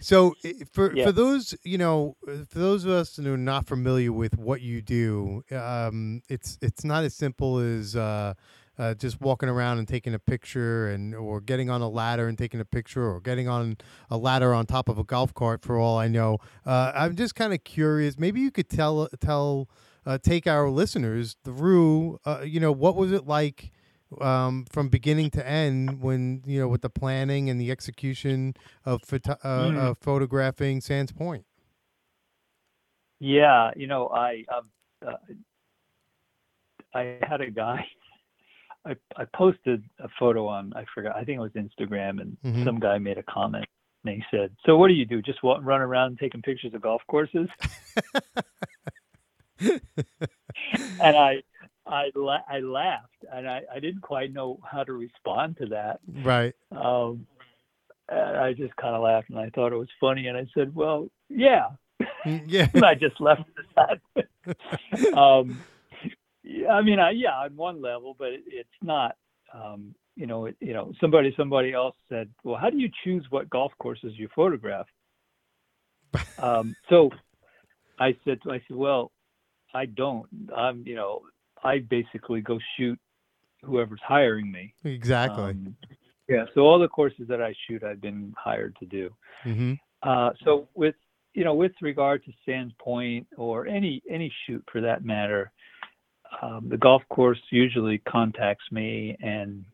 So 0.00 0.34
for 0.72 0.94
Yeah. 0.94 1.06
for 1.06 1.12
those 1.12 1.54
you 1.64 1.78
know 1.78 2.16
for 2.48 2.58
those 2.58 2.84
of 2.84 2.92
us 2.92 3.16
who 3.16 3.34
are 3.34 3.36
not 3.36 3.66
familiar 3.66 4.12
with 4.12 4.38
what 4.38 4.60
you 4.60 4.82
do, 4.82 5.42
um, 5.50 6.22
it's 6.28 6.58
it's 6.62 6.84
not 6.84 7.02
as 7.02 7.14
simple 7.14 7.58
as 7.58 7.96
uh, 7.96 8.34
uh, 8.78 8.94
just 8.94 9.20
walking 9.20 9.48
around 9.48 9.78
and 9.78 9.88
taking 9.88 10.14
a 10.14 10.18
picture 10.20 10.88
and 10.88 11.12
or 11.12 11.40
getting 11.40 11.70
on 11.70 11.80
a 11.80 11.88
ladder 11.88 12.28
and 12.28 12.38
taking 12.38 12.60
a 12.60 12.64
picture 12.64 13.04
or 13.04 13.20
getting 13.20 13.48
on 13.48 13.76
a 14.08 14.16
ladder 14.16 14.54
on 14.54 14.64
top 14.64 14.88
of 14.88 14.98
a 14.98 15.04
golf 15.04 15.34
cart. 15.34 15.62
For 15.62 15.76
all 15.76 15.98
I 15.98 16.06
know, 16.06 16.38
uh, 16.64 16.92
I'm 16.94 17.16
just 17.16 17.34
kind 17.34 17.52
of 17.52 17.64
curious. 17.64 18.16
Maybe 18.16 18.40
you 18.40 18.52
could 18.52 18.68
tell 18.68 19.08
tell 19.20 19.68
uh, 20.06 20.18
take 20.18 20.46
our 20.46 20.70
listeners 20.70 21.34
through. 21.44 22.20
Uh, 22.24 22.42
you 22.44 22.60
know, 22.60 22.70
what 22.70 22.94
was 22.94 23.10
it 23.10 23.26
like? 23.26 23.72
Um, 24.20 24.64
from 24.70 24.88
beginning 24.88 25.30
to 25.30 25.46
end 25.46 26.00
when 26.02 26.42
you 26.46 26.60
know 26.60 26.68
with 26.68 26.82
the 26.82 26.90
planning 26.90 27.48
and 27.50 27.60
the 27.60 27.70
execution 27.70 28.54
of 28.84 29.00
photo- 29.02 29.38
uh, 29.42 29.70
Mm. 29.70 29.76
of 29.78 29.98
photographing 29.98 30.80
Sands 30.80 31.12
Point. 31.12 31.44
Yeah, 33.20 33.70
you 33.76 33.86
know, 33.86 34.08
I 34.08 34.44
um, 34.54 34.70
uh, 35.06 35.16
I 36.94 37.18
had 37.22 37.40
a 37.40 37.50
guy. 37.50 37.86
I 38.84 38.96
I 39.16 39.24
posted 39.34 39.84
a 40.00 40.08
photo 40.18 40.46
on 40.48 40.72
I 40.74 40.84
forgot 40.92 41.14
I 41.14 41.22
think 41.24 41.36
it 41.38 41.40
was 41.40 41.52
Instagram, 41.52 42.20
and 42.20 42.36
Mhm. 42.44 42.64
some 42.64 42.80
guy 42.80 42.98
made 42.98 43.16
a 43.18 43.22
comment, 43.22 43.66
and 44.04 44.16
he 44.16 44.24
said, 44.30 44.50
"So 44.66 44.76
what 44.76 44.88
do 44.88 44.94
you 44.94 45.06
do? 45.06 45.22
Just 45.22 45.42
wa- 45.44 45.60
run 45.62 45.80
around 45.80 46.18
taking 46.18 46.42
pictures 46.42 46.74
of 46.74 46.82
golf 46.82 47.00
courses?" 47.06 47.48
and 49.60 51.16
I 51.16 51.42
I 51.86 52.10
la- 52.14 52.44
I 52.48 52.60
laughed, 52.60 53.24
and 53.32 53.48
I 53.48 53.62
I 53.74 53.80
didn't 53.80 54.02
quite 54.02 54.32
know 54.32 54.60
how 54.70 54.84
to 54.84 54.92
respond 54.92 55.56
to 55.58 55.66
that. 55.66 56.00
Right. 56.22 56.54
Um, 56.70 57.26
and 58.08 58.36
I 58.36 58.52
just 58.52 58.74
kind 58.76 58.94
of 58.94 59.02
laughed, 59.02 59.30
and 59.30 59.38
I 59.38 59.50
thought 59.50 59.72
it 59.72 59.76
was 59.76 59.88
funny, 60.00 60.26
and 60.28 60.36
I 60.36 60.46
said, 60.54 60.74
"Well, 60.74 61.08
yeah." 61.28 61.70
Mm, 62.24 62.42
Yeah. 62.46 62.68
and 62.74 62.84
I 62.84 62.94
just 62.94 63.20
left 63.20 63.42
it 63.56 63.66
at 63.76 64.00
that. 64.44 65.14
um, 65.18 65.60
yeah, 66.42 66.68
I 66.72 66.82
mean, 66.82 66.98
I, 66.98 67.10
yeah, 67.10 67.32
on 67.32 67.56
one 67.56 67.80
level, 67.80 68.14
but 68.18 68.28
it, 68.28 68.42
it's 68.46 68.68
not. 68.82 69.16
Um, 69.54 69.94
you 70.16 70.26
know, 70.26 70.46
it, 70.46 70.56
you 70.60 70.72
know, 70.72 70.92
somebody 71.00 71.32
somebody 71.36 71.72
else 71.72 71.96
said, 72.08 72.28
"Well, 72.44 72.56
how 72.56 72.70
do 72.70 72.78
you 72.78 72.90
choose 73.04 73.24
what 73.30 73.50
golf 73.50 73.72
courses 73.78 74.12
you 74.16 74.28
photograph?" 74.34 74.86
um, 76.38 76.76
so 76.88 77.10
I 77.98 78.16
said, 78.24 78.40
I 78.48 78.60
said, 78.68 78.76
"Well, 78.76 79.10
I 79.74 79.86
don't. 79.86 80.26
I'm, 80.54 80.84
you 80.86 80.94
know, 80.94 81.22
I 81.64 81.78
basically 81.78 82.40
go 82.40 82.58
shoot 82.76 82.98
whoever's 83.62 84.00
hiring 84.06 84.50
me." 84.50 84.74
exactly. 84.84 85.44
Um, 85.44 85.76
yeah. 86.28 86.44
So 86.54 86.62
all 86.62 86.78
the 86.78 86.88
courses 86.88 87.26
that 87.28 87.42
I 87.42 87.54
shoot, 87.66 87.82
I've 87.82 88.00
been 88.00 88.32
hired 88.36 88.76
to 88.80 88.86
do. 88.86 89.10
hmm 89.42 89.74
Uh, 90.02 90.30
so 90.44 90.68
with 90.74 90.94
you 91.34 91.44
know 91.44 91.54
with 91.54 91.72
regard 91.80 92.24
to 92.24 92.32
Sands 92.44 92.74
Point 92.78 93.26
or 93.36 93.66
any 93.66 94.02
any 94.10 94.32
shoot 94.46 94.64
for 94.70 94.80
that 94.80 95.04
matter, 95.04 95.52
um, 96.40 96.68
the 96.68 96.78
golf 96.78 97.02
course 97.08 97.40
usually 97.50 97.98
contacts 97.98 98.64
me, 98.70 99.16
and 99.20 99.64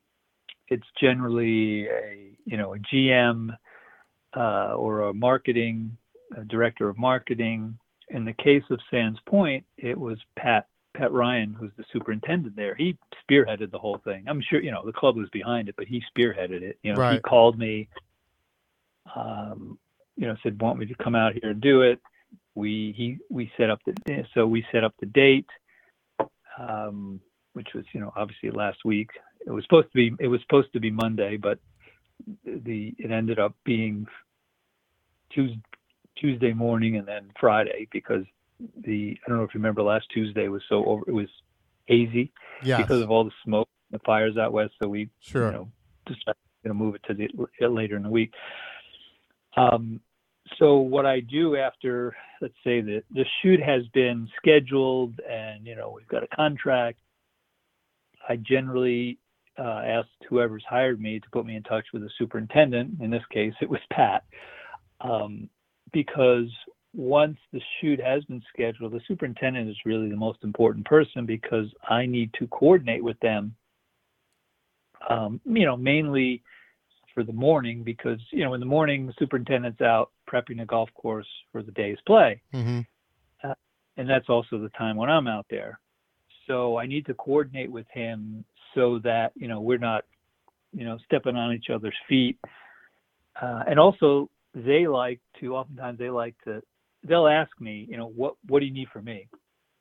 it's 0.68 0.86
generally 1.00 1.86
a 1.88 2.32
you 2.44 2.56
know 2.56 2.74
a 2.74 2.78
GM 2.78 3.56
uh, 4.36 4.74
or 4.74 5.08
a 5.08 5.14
marketing 5.14 5.96
a 6.36 6.44
director 6.44 6.88
of 6.88 6.98
marketing. 6.98 7.78
In 8.10 8.24
the 8.24 8.32
case 8.32 8.62
of 8.70 8.80
Sands 8.90 9.18
Point, 9.26 9.64
it 9.76 9.98
was 9.98 10.18
Pat 10.36 10.66
Pat 10.98 11.12
Ryan, 11.12 11.54
who's 11.58 11.70
the 11.76 11.84
superintendent 11.92 12.56
there. 12.56 12.74
He 12.74 12.98
spearheaded 13.22 13.70
the 13.70 13.78
whole 13.78 14.00
thing. 14.04 14.24
I'm 14.26 14.42
sure 14.42 14.60
you 14.60 14.72
know 14.72 14.84
the 14.84 14.92
club 14.92 15.16
was 15.16 15.28
behind 15.30 15.68
it, 15.68 15.76
but 15.78 15.86
he 15.86 16.02
spearheaded 16.12 16.62
it. 16.62 16.78
You 16.82 16.92
know, 16.92 17.10
he 17.12 17.20
called 17.20 17.56
me. 17.56 17.88
Um, 19.14 19.78
you 20.16 20.26
know, 20.26 20.34
said 20.42 20.60
want 20.60 20.80
me 20.80 20.86
to 20.86 20.94
come 20.96 21.14
out 21.14 21.34
here 21.34 21.52
and 21.52 21.60
do 21.60 21.82
it. 21.82 22.00
We 22.56 22.92
he 22.96 23.18
we 23.30 23.50
set 23.56 23.70
up 23.70 23.80
the 23.86 24.24
so 24.34 24.44
we 24.44 24.66
set 24.72 24.82
up 24.82 24.92
the 24.98 25.06
date, 25.06 25.46
um, 26.58 27.20
which 27.52 27.68
was 27.74 27.84
you 27.92 28.00
know 28.00 28.12
obviously 28.16 28.50
last 28.50 28.78
week. 28.84 29.10
It 29.46 29.52
was 29.52 29.62
supposed 29.62 29.92
to 29.92 29.94
be 29.94 30.12
it 30.18 30.26
was 30.26 30.40
supposed 30.40 30.72
to 30.72 30.80
be 30.80 30.90
Monday, 30.90 31.36
but 31.36 31.60
the 32.44 32.92
it 32.98 33.12
ended 33.12 33.38
up 33.38 33.54
being 33.64 34.04
Tuesday, 35.30 35.60
Tuesday 36.16 36.52
morning 36.52 36.96
and 36.96 37.06
then 37.06 37.30
Friday 37.38 37.86
because 37.92 38.24
the 38.84 39.16
I 39.24 39.28
don't 39.28 39.38
know 39.38 39.44
if 39.44 39.54
you 39.54 39.58
remember 39.58 39.82
last 39.82 40.06
Tuesday 40.12 40.48
was 40.48 40.62
so 40.68 40.84
over 40.84 41.04
it 41.06 41.12
was 41.12 41.28
hazy 41.86 42.32
Yes. 42.62 42.80
because 42.82 43.00
of 43.02 43.10
all 43.10 43.24
the 43.24 43.30
smoke, 43.44 43.68
the 43.90 43.98
fires 44.00 44.36
out 44.36 44.52
west. 44.52 44.74
So 44.82 44.88
we 44.88 45.08
sure. 45.20 45.46
you 45.46 45.52
know, 45.52 45.68
decided 46.06 46.36
to 46.66 46.74
move 46.74 46.96
it 46.96 47.02
to 47.08 47.14
the 47.14 47.68
later 47.68 47.96
in 47.96 48.02
the 48.02 48.10
week. 48.10 48.32
Um, 49.56 50.00
so 50.58 50.76
what 50.78 51.06
I 51.06 51.20
do 51.20 51.56
after, 51.56 52.16
let's 52.40 52.54
say 52.64 52.80
that 52.80 53.02
the 53.10 53.24
shoot 53.42 53.60
has 53.62 53.82
been 53.92 54.28
scheduled 54.36 55.20
and 55.28 55.66
you 55.66 55.76
know 55.76 55.92
we've 55.94 56.08
got 56.08 56.22
a 56.22 56.28
contract, 56.28 56.98
I 58.28 58.36
generally 58.36 59.18
uh, 59.58 59.82
ask 59.84 60.08
whoever's 60.28 60.64
hired 60.68 61.00
me 61.00 61.20
to 61.20 61.30
put 61.30 61.44
me 61.46 61.56
in 61.56 61.62
touch 61.62 61.86
with 61.92 62.02
the 62.02 62.10
superintendent. 62.18 63.00
In 63.00 63.10
this 63.10 63.22
case, 63.32 63.54
it 63.60 63.68
was 63.68 63.80
Pat, 63.92 64.24
um, 65.00 65.48
because 65.92 66.48
once 66.98 67.38
the 67.52 67.60
shoot 67.80 68.00
has 68.00 68.24
been 68.24 68.42
scheduled, 68.52 68.90
the 68.92 69.00
superintendent 69.06 69.70
is 69.70 69.76
really 69.86 70.10
the 70.10 70.16
most 70.16 70.40
important 70.42 70.84
person 70.84 71.24
because 71.24 71.66
I 71.88 72.06
need 72.06 72.34
to 72.40 72.48
coordinate 72.48 73.04
with 73.04 73.18
them. 73.20 73.54
Um, 75.08 75.40
you 75.44 75.64
know, 75.64 75.76
mainly 75.76 76.42
for 77.14 77.22
the 77.22 77.32
morning 77.32 77.84
because 77.84 78.18
you 78.32 78.44
know 78.44 78.54
in 78.54 78.60
the 78.60 78.66
morning 78.66 79.06
the 79.06 79.14
superintendent's 79.16 79.80
out 79.80 80.10
prepping 80.28 80.58
the 80.58 80.66
golf 80.66 80.90
course 80.94 81.26
for 81.52 81.62
the 81.62 81.70
day's 81.72 81.98
play, 82.04 82.42
hmm 82.52 82.80
and 83.96 84.08
that's 84.08 84.28
also 84.28 84.58
the 84.58 84.70
time 84.70 84.96
when 84.96 85.10
I'm 85.10 85.26
out 85.26 85.46
there. 85.50 85.78
So 86.46 86.78
I 86.78 86.86
need 86.86 87.06
to 87.06 87.14
coordinate 87.14 87.70
with 87.70 87.86
him 87.92 88.44
so 88.74 88.98
that 89.04 89.32
you 89.36 89.46
know 89.46 89.60
we're 89.60 89.78
not, 89.78 90.04
you 90.72 90.84
know, 90.84 90.98
stepping 91.04 91.36
on 91.36 91.52
each 91.54 91.70
other's 91.72 91.96
feet. 92.08 92.38
Uh, 93.40 93.62
and 93.68 93.78
also 93.78 94.28
they 94.52 94.88
like 94.88 95.20
to 95.40 95.54
oftentimes 95.54 95.98
they 95.98 96.10
like 96.10 96.34
to 96.44 96.60
they'll 97.04 97.28
ask 97.28 97.50
me, 97.60 97.86
you 97.88 97.96
know, 97.96 98.08
what 98.08 98.34
what 98.46 98.60
do 98.60 98.66
you 98.66 98.72
need 98.72 98.88
from 98.92 99.04
me? 99.04 99.28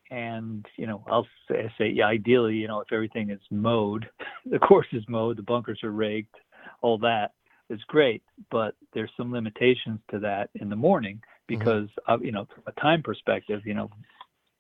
And 0.10 0.66
you 0.78 0.88
know, 0.88 1.04
I'll 1.10 1.28
say, 1.50 1.72
say 1.78 1.90
yeah, 1.90 2.06
ideally, 2.06 2.56
you 2.56 2.68
know, 2.68 2.82
if 2.82 2.92
everything 2.92 3.30
is 3.30 3.42
mowed, 3.52 4.10
the 4.46 4.60
course 4.60 4.88
is 4.94 5.04
mowed, 5.08 5.38
the 5.38 5.44
bunkers 5.44 5.80
are 5.84 5.92
raked, 5.92 6.36
all 6.82 6.98
that 7.00 7.32
is 7.70 7.80
great. 7.88 8.24
But 8.52 8.76
there's 8.94 9.12
some 9.18 9.32
limitations 9.32 10.00
to 10.12 10.20
that 10.20 10.50
in 10.56 10.70
the 10.70 10.76
morning 10.76 11.18
mm-hmm. 11.18 11.60
because 11.60 11.90
of, 12.08 12.24
you 12.24 12.32
know, 12.32 12.48
from 12.54 12.64
a 12.68 12.80
time 12.80 13.04
perspective, 13.04 13.62
you 13.66 13.74
know, 13.74 13.90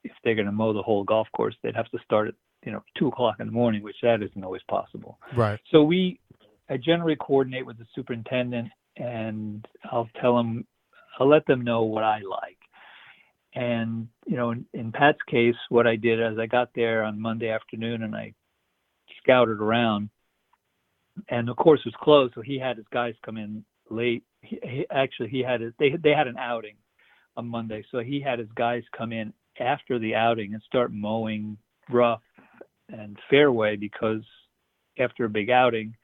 if 0.03 0.11
they're 0.23 0.35
going 0.35 0.45
to 0.45 0.51
mow 0.51 0.73
the 0.73 0.81
whole 0.81 1.03
golf 1.03 1.27
course, 1.35 1.55
they'd 1.63 1.75
have 1.75 1.89
to 1.91 1.99
start 2.03 2.29
at 2.29 2.35
you 2.65 2.71
know 2.71 2.83
two 2.97 3.07
o'clock 3.07 3.37
in 3.39 3.47
the 3.47 3.51
morning, 3.51 3.83
which 3.83 3.97
that 4.01 4.21
isn't 4.21 4.43
always 4.43 4.61
possible. 4.69 5.19
Right. 5.35 5.59
So 5.71 5.83
we, 5.83 6.19
I 6.69 6.77
generally 6.77 7.15
coordinate 7.15 7.65
with 7.65 7.77
the 7.77 7.85
superintendent, 7.95 8.69
and 8.95 9.65
I'll 9.85 10.09
tell 10.21 10.35
them, 10.35 10.65
I'll 11.19 11.29
let 11.29 11.45
them 11.45 11.61
know 11.63 11.83
what 11.83 12.03
I 12.03 12.19
like. 12.19 12.46
And 13.57 14.09
you 14.27 14.37
know, 14.37 14.51
in, 14.51 14.65
in 14.71 14.91
Pat's 14.91 15.17
case, 15.27 15.55
what 15.69 15.87
I 15.87 15.95
did 15.95 16.19
is 16.19 16.37
I 16.37 16.45
got 16.45 16.69
there 16.75 17.03
on 17.03 17.19
Monday 17.19 17.49
afternoon 17.49 18.03
and 18.03 18.15
I 18.15 18.35
scouted 19.23 19.59
around, 19.59 20.11
and 21.27 21.47
the 21.47 21.55
course 21.55 21.81
was 21.83 21.95
closed, 21.99 22.35
so 22.35 22.41
he 22.41 22.59
had 22.59 22.77
his 22.77 22.85
guys 22.93 23.15
come 23.25 23.35
in 23.35 23.65
late. 23.89 24.23
He, 24.41 24.59
he, 24.61 24.85
actually, 24.91 25.29
he 25.29 25.39
had 25.39 25.61
his, 25.61 25.73
they 25.79 25.89
they 25.89 26.11
had 26.11 26.27
an 26.27 26.37
outing 26.37 26.75
on 27.35 27.47
Monday, 27.47 27.83
so 27.89 27.97
he 27.97 28.21
had 28.21 28.37
his 28.37 28.49
guys 28.55 28.83
come 28.95 29.11
in 29.11 29.33
after 29.59 29.97
the 29.97 30.13
outing 30.13 30.53
and 30.53 30.61
start 30.61 30.93
mowing 30.93 31.57
rough 31.89 32.21
and 32.89 33.17
fairway 33.27 33.75
because 33.75 34.21
after 34.99 35.25
a 35.25 35.29
big 35.29 35.49
outing, 35.49 35.95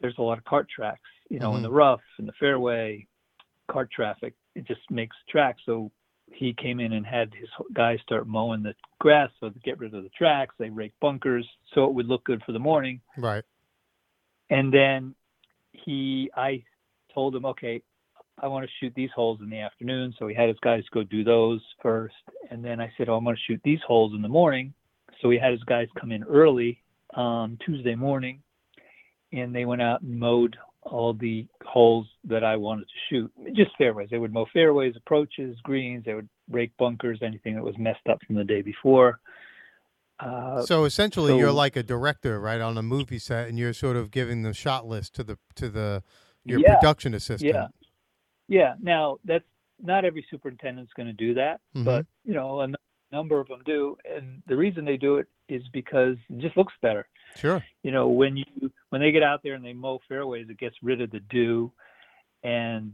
there's 0.00 0.18
a 0.18 0.22
lot 0.22 0.36
of 0.36 0.44
cart 0.44 0.66
tracks, 0.68 1.08
you 1.30 1.38
know, 1.38 1.50
in 1.50 1.56
mm-hmm. 1.58 1.62
the 1.62 1.70
rough 1.70 2.00
and 2.18 2.26
the 2.26 2.32
fairway, 2.40 3.06
cart 3.70 3.88
traffic. 3.92 4.34
It 4.56 4.66
just 4.66 4.80
makes 4.90 5.14
tracks. 5.30 5.62
So 5.64 5.92
he 6.34 6.54
came 6.54 6.80
in 6.80 6.92
and 6.92 7.06
had 7.06 7.32
his 7.34 7.48
guys 7.74 7.98
start 8.02 8.26
mowing 8.26 8.62
the 8.62 8.74
grass 8.98 9.30
so 9.40 9.50
to 9.50 9.58
get 9.60 9.78
rid 9.78 9.94
of 9.94 10.02
the 10.02 10.10
tracks. 10.10 10.54
They 10.58 10.70
rake 10.70 10.92
bunkers 11.00 11.46
so 11.74 11.84
it 11.84 11.94
would 11.94 12.06
look 12.06 12.24
good 12.24 12.42
for 12.44 12.52
the 12.52 12.58
morning. 12.58 13.00
Right. 13.16 13.44
And 14.50 14.72
then 14.72 15.14
he, 15.72 16.30
I 16.36 16.62
told 17.14 17.34
him, 17.34 17.46
okay, 17.46 17.82
I 18.42 18.48
want 18.48 18.64
to 18.64 18.70
shoot 18.80 18.92
these 18.94 19.10
holes 19.14 19.40
in 19.40 19.50
the 19.50 19.60
afternoon. 19.60 20.14
So 20.18 20.26
he 20.26 20.34
had 20.34 20.48
his 20.48 20.58
guys 20.62 20.82
go 20.92 21.02
do 21.02 21.24
those 21.24 21.60
first. 21.80 22.14
And 22.50 22.64
then 22.64 22.80
I 22.80 22.92
said, 22.96 23.08
oh, 23.08 23.16
I'm 23.16 23.24
going 23.24 23.36
to 23.36 23.42
shoot 23.46 23.60
these 23.64 23.80
holes 23.86 24.12
in 24.14 24.22
the 24.22 24.28
morning. 24.28 24.74
So 25.20 25.30
he 25.30 25.38
had 25.38 25.52
his 25.52 25.62
guys 25.64 25.88
come 25.98 26.12
in 26.12 26.24
early 26.24 26.82
on 27.14 27.58
Tuesday 27.64 27.94
morning 27.94 28.42
and 29.32 29.54
they 29.54 29.64
went 29.64 29.82
out 29.82 30.02
and 30.02 30.18
mowed 30.18 30.56
all 30.82 31.14
the 31.14 31.46
holes 31.64 32.06
that 32.24 32.42
I 32.44 32.56
wanted 32.56 32.86
to 32.88 32.94
shoot, 33.08 33.32
just 33.54 33.70
fairways. 33.78 34.08
They 34.10 34.18
would 34.18 34.32
mow 34.32 34.46
fairways, 34.52 34.94
approaches, 34.96 35.56
greens. 35.62 36.04
They 36.04 36.14
would 36.14 36.28
rake 36.50 36.72
bunkers, 36.78 37.20
anything 37.22 37.54
that 37.54 37.62
was 37.62 37.78
messed 37.78 38.06
up 38.10 38.18
from 38.26 38.36
the 38.36 38.44
day 38.44 38.62
before. 38.62 39.20
Uh, 40.20 40.62
So 40.62 40.84
essentially, 40.84 41.36
you're 41.38 41.52
like 41.52 41.76
a 41.76 41.82
director, 41.82 42.40
right, 42.40 42.60
on 42.60 42.76
a 42.78 42.82
movie 42.82 43.18
set, 43.18 43.48
and 43.48 43.58
you're 43.58 43.72
sort 43.72 43.96
of 43.96 44.10
giving 44.10 44.42
the 44.42 44.52
shot 44.54 44.86
list 44.86 45.14
to 45.16 45.24
the 45.24 45.38
to 45.56 45.68
the 45.68 46.02
your 46.44 46.60
Yeah. 46.60 46.74
production 46.78 47.14
assistant. 47.14 47.54
Yeah. 47.54 47.68
Yeah. 48.48 48.74
Now 48.80 49.18
that's 49.24 49.44
not 49.80 50.04
every 50.04 50.24
superintendent's 50.30 50.92
going 50.94 51.08
to 51.08 51.12
do 51.12 51.34
that, 51.34 51.60
Mhm. 51.74 51.84
but 51.84 52.06
you 52.24 52.34
know, 52.34 52.60
a 52.60 52.64
n- 52.64 52.76
number 53.10 53.40
of 53.40 53.48
them 53.48 53.62
do, 53.64 53.96
and 54.04 54.42
the 54.46 54.56
reason 54.56 54.84
they 54.84 54.96
do 54.96 55.16
it 55.16 55.28
is 55.52 55.62
because 55.72 56.16
it 56.28 56.38
just 56.38 56.56
looks 56.56 56.74
better. 56.82 57.06
Sure. 57.36 57.62
You 57.82 57.92
know, 57.92 58.08
when 58.08 58.36
you 58.36 58.70
when 58.90 59.00
they 59.00 59.12
get 59.12 59.22
out 59.22 59.42
there 59.42 59.54
and 59.54 59.64
they 59.64 59.72
mow 59.72 60.00
fairways, 60.08 60.48
it 60.48 60.58
gets 60.58 60.76
rid 60.82 61.00
of 61.00 61.10
the 61.10 61.20
dew, 61.20 61.72
and 62.42 62.92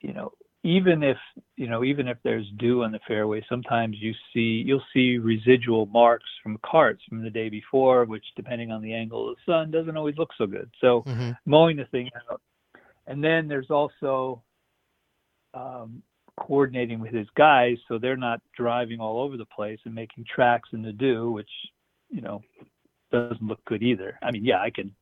you 0.00 0.12
know, 0.12 0.32
even 0.64 1.02
if 1.02 1.16
you 1.56 1.68
know 1.68 1.84
even 1.84 2.08
if 2.08 2.18
there's 2.24 2.46
dew 2.58 2.82
on 2.82 2.92
the 2.92 2.98
fairway 3.06 3.44
sometimes 3.48 3.96
you 4.00 4.12
see 4.32 4.62
you'll 4.66 4.82
see 4.92 5.18
residual 5.18 5.86
marks 5.86 6.28
from 6.42 6.58
carts 6.64 7.02
from 7.08 7.22
the 7.22 7.30
day 7.30 7.48
before 7.48 8.04
which 8.04 8.24
depending 8.36 8.72
on 8.72 8.82
the 8.82 8.92
angle 8.92 9.30
of 9.30 9.36
the 9.36 9.52
sun 9.52 9.70
doesn't 9.70 9.96
always 9.96 10.16
look 10.18 10.30
so 10.36 10.46
good 10.46 10.70
so 10.80 11.02
hmm 11.06 11.30
mowing 11.46 11.76
the 11.76 11.84
thing 11.86 12.10
out 12.30 12.40
and 13.06 13.22
then 13.22 13.48
there's 13.48 13.70
also 13.70 14.42
um, 15.54 16.02
coordinating 16.36 17.00
with 17.00 17.12
his 17.12 17.26
guys 17.36 17.76
so 17.86 17.98
they're 17.98 18.16
not 18.16 18.40
driving 18.56 19.00
all 19.00 19.20
over 19.22 19.36
the 19.36 19.46
place 19.46 19.78
and 19.84 19.94
making 19.94 20.24
tracks 20.24 20.68
in 20.72 20.82
the 20.82 20.92
dew 20.92 21.30
which 21.30 21.50
you 22.10 22.20
know 22.20 22.42
doesn't 23.10 23.42
look 23.42 23.64
good 23.64 23.82
either 23.82 24.18
i 24.22 24.30
mean 24.30 24.44
yeah 24.44 24.60
i 24.60 24.70
can 24.70 24.94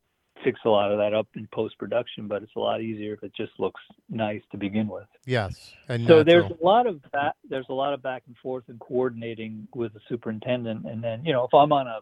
fix 0.44 0.60
a 0.64 0.68
lot 0.68 0.92
of 0.92 0.98
that 0.98 1.14
up 1.14 1.26
in 1.34 1.48
post 1.52 1.76
production 1.78 2.28
but 2.28 2.42
it's 2.42 2.54
a 2.56 2.60
lot 2.60 2.80
easier 2.80 3.14
if 3.14 3.22
it 3.22 3.32
just 3.34 3.52
looks 3.58 3.80
nice 4.08 4.42
to 4.52 4.56
begin 4.56 4.86
with 4.86 5.06
Yes. 5.26 5.75
And 5.88 6.06
so 6.06 6.22
there's 6.22 6.50
a 6.50 6.64
lot 6.64 6.86
of 6.86 7.02
back, 7.10 7.34
there's 7.48 7.66
a 7.68 7.75
lot 7.75 7.92
of 7.92 8.02
back 8.02 8.22
and 8.26 8.36
forth 8.38 8.64
and 8.68 8.78
coordinating 8.78 9.66
with 9.75 9.92
the 9.92 10.00
superintendent, 10.08 10.86
and 10.86 11.02
then 11.02 11.25
you 11.25 11.32
know 11.32 11.44
if 11.44 11.52
I'm 11.52 11.72
on 11.72 11.86
a 11.88 11.98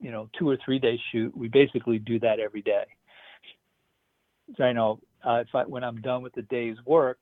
you 0.00 0.10
know 0.10 0.28
two 0.38 0.48
or 0.48 0.58
three 0.64 0.78
day 0.78 1.00
shoot, 1.10 1.36
we 1.36 1.48
basically 1.48 1.98
do 1.98 2.20
that 2.20 2.38
every 2.38 2.62
day. 2.62 2.84
So 4.56 4.64
I 4.64 4.72
know 4.72 5.00
uh, 5.26 5.42
if 5.46 5.54
I 5.54 5.64
when 5.64 5.82
I'm 5.82 6.00
done 6.02 6.22
with 6.22 6.34
the 6.34 6.42
day's 6.42 6.76
work, 6.84 7.18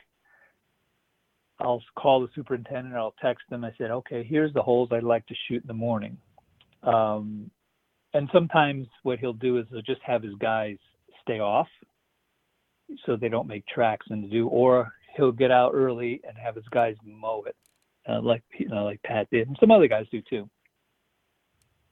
I'll 1.61 1.83
call 1.97 2.21
the 2.21 2.29
superintendent. 2.35 2.97
I'll 2.97 3.15
text 3.23 3.45
them. 3.49 3.65
I 3.65 3.73
said, 3.79 3.93
okay, 3.93 4.25
here's 4.25 4.53
the 4.55 4.63
holes 4.63 4.89
I'd 4.93 5.05
like 5.05 5.27
to 5.27 5.35
shoot 5.49 5.63
in 5.63 5.69
the 5.69 5.75
morning. 5.75 6.19
Um, 6.83 7.51
and 8.15 8.29
sometimes 8.33 8.87
what 9.03 9.19
he'll 9.19 9.33
do 9.33 9.59
is 9.59 9.67
he'll 9.71 9.83
just 9.83 10.03
have 10.03 10.23
his 10.23 10.35
guys 10.35 10.77
stay 11.23 11.41
off 11.41 11.69
so 13.07 13.17
they 13.17 13.29
don't 13.29 13.47
make 13.47 13.67
tracks 13.67 14.07
in 14.11 14.23
the 14.23 14.29
dew, 14.29 14.49
or 14.49 14.93
he'll 15.17 15.33
get 15.33 15.51
out 15.51 15.73
early 15.75 16.21
and 16.27 16.37
have 16.37 16.55
his 16.55 16.65
guys 16.71 16.95
mow 17.05 17.43
it, 17.47 17.57
uh, 18.09 18.21
like 18.21 18.43
you 18.59 18.69
know, 18.69 18.85
like 18.85 19.03
Pat 19.03 19.29
did, 19.31 19.49
and 19.49 19.57
some 19.61 19.71
other 19.71 19.89
guys 19.89 20.07
do 20.11 20.21
too, 20.29 20.49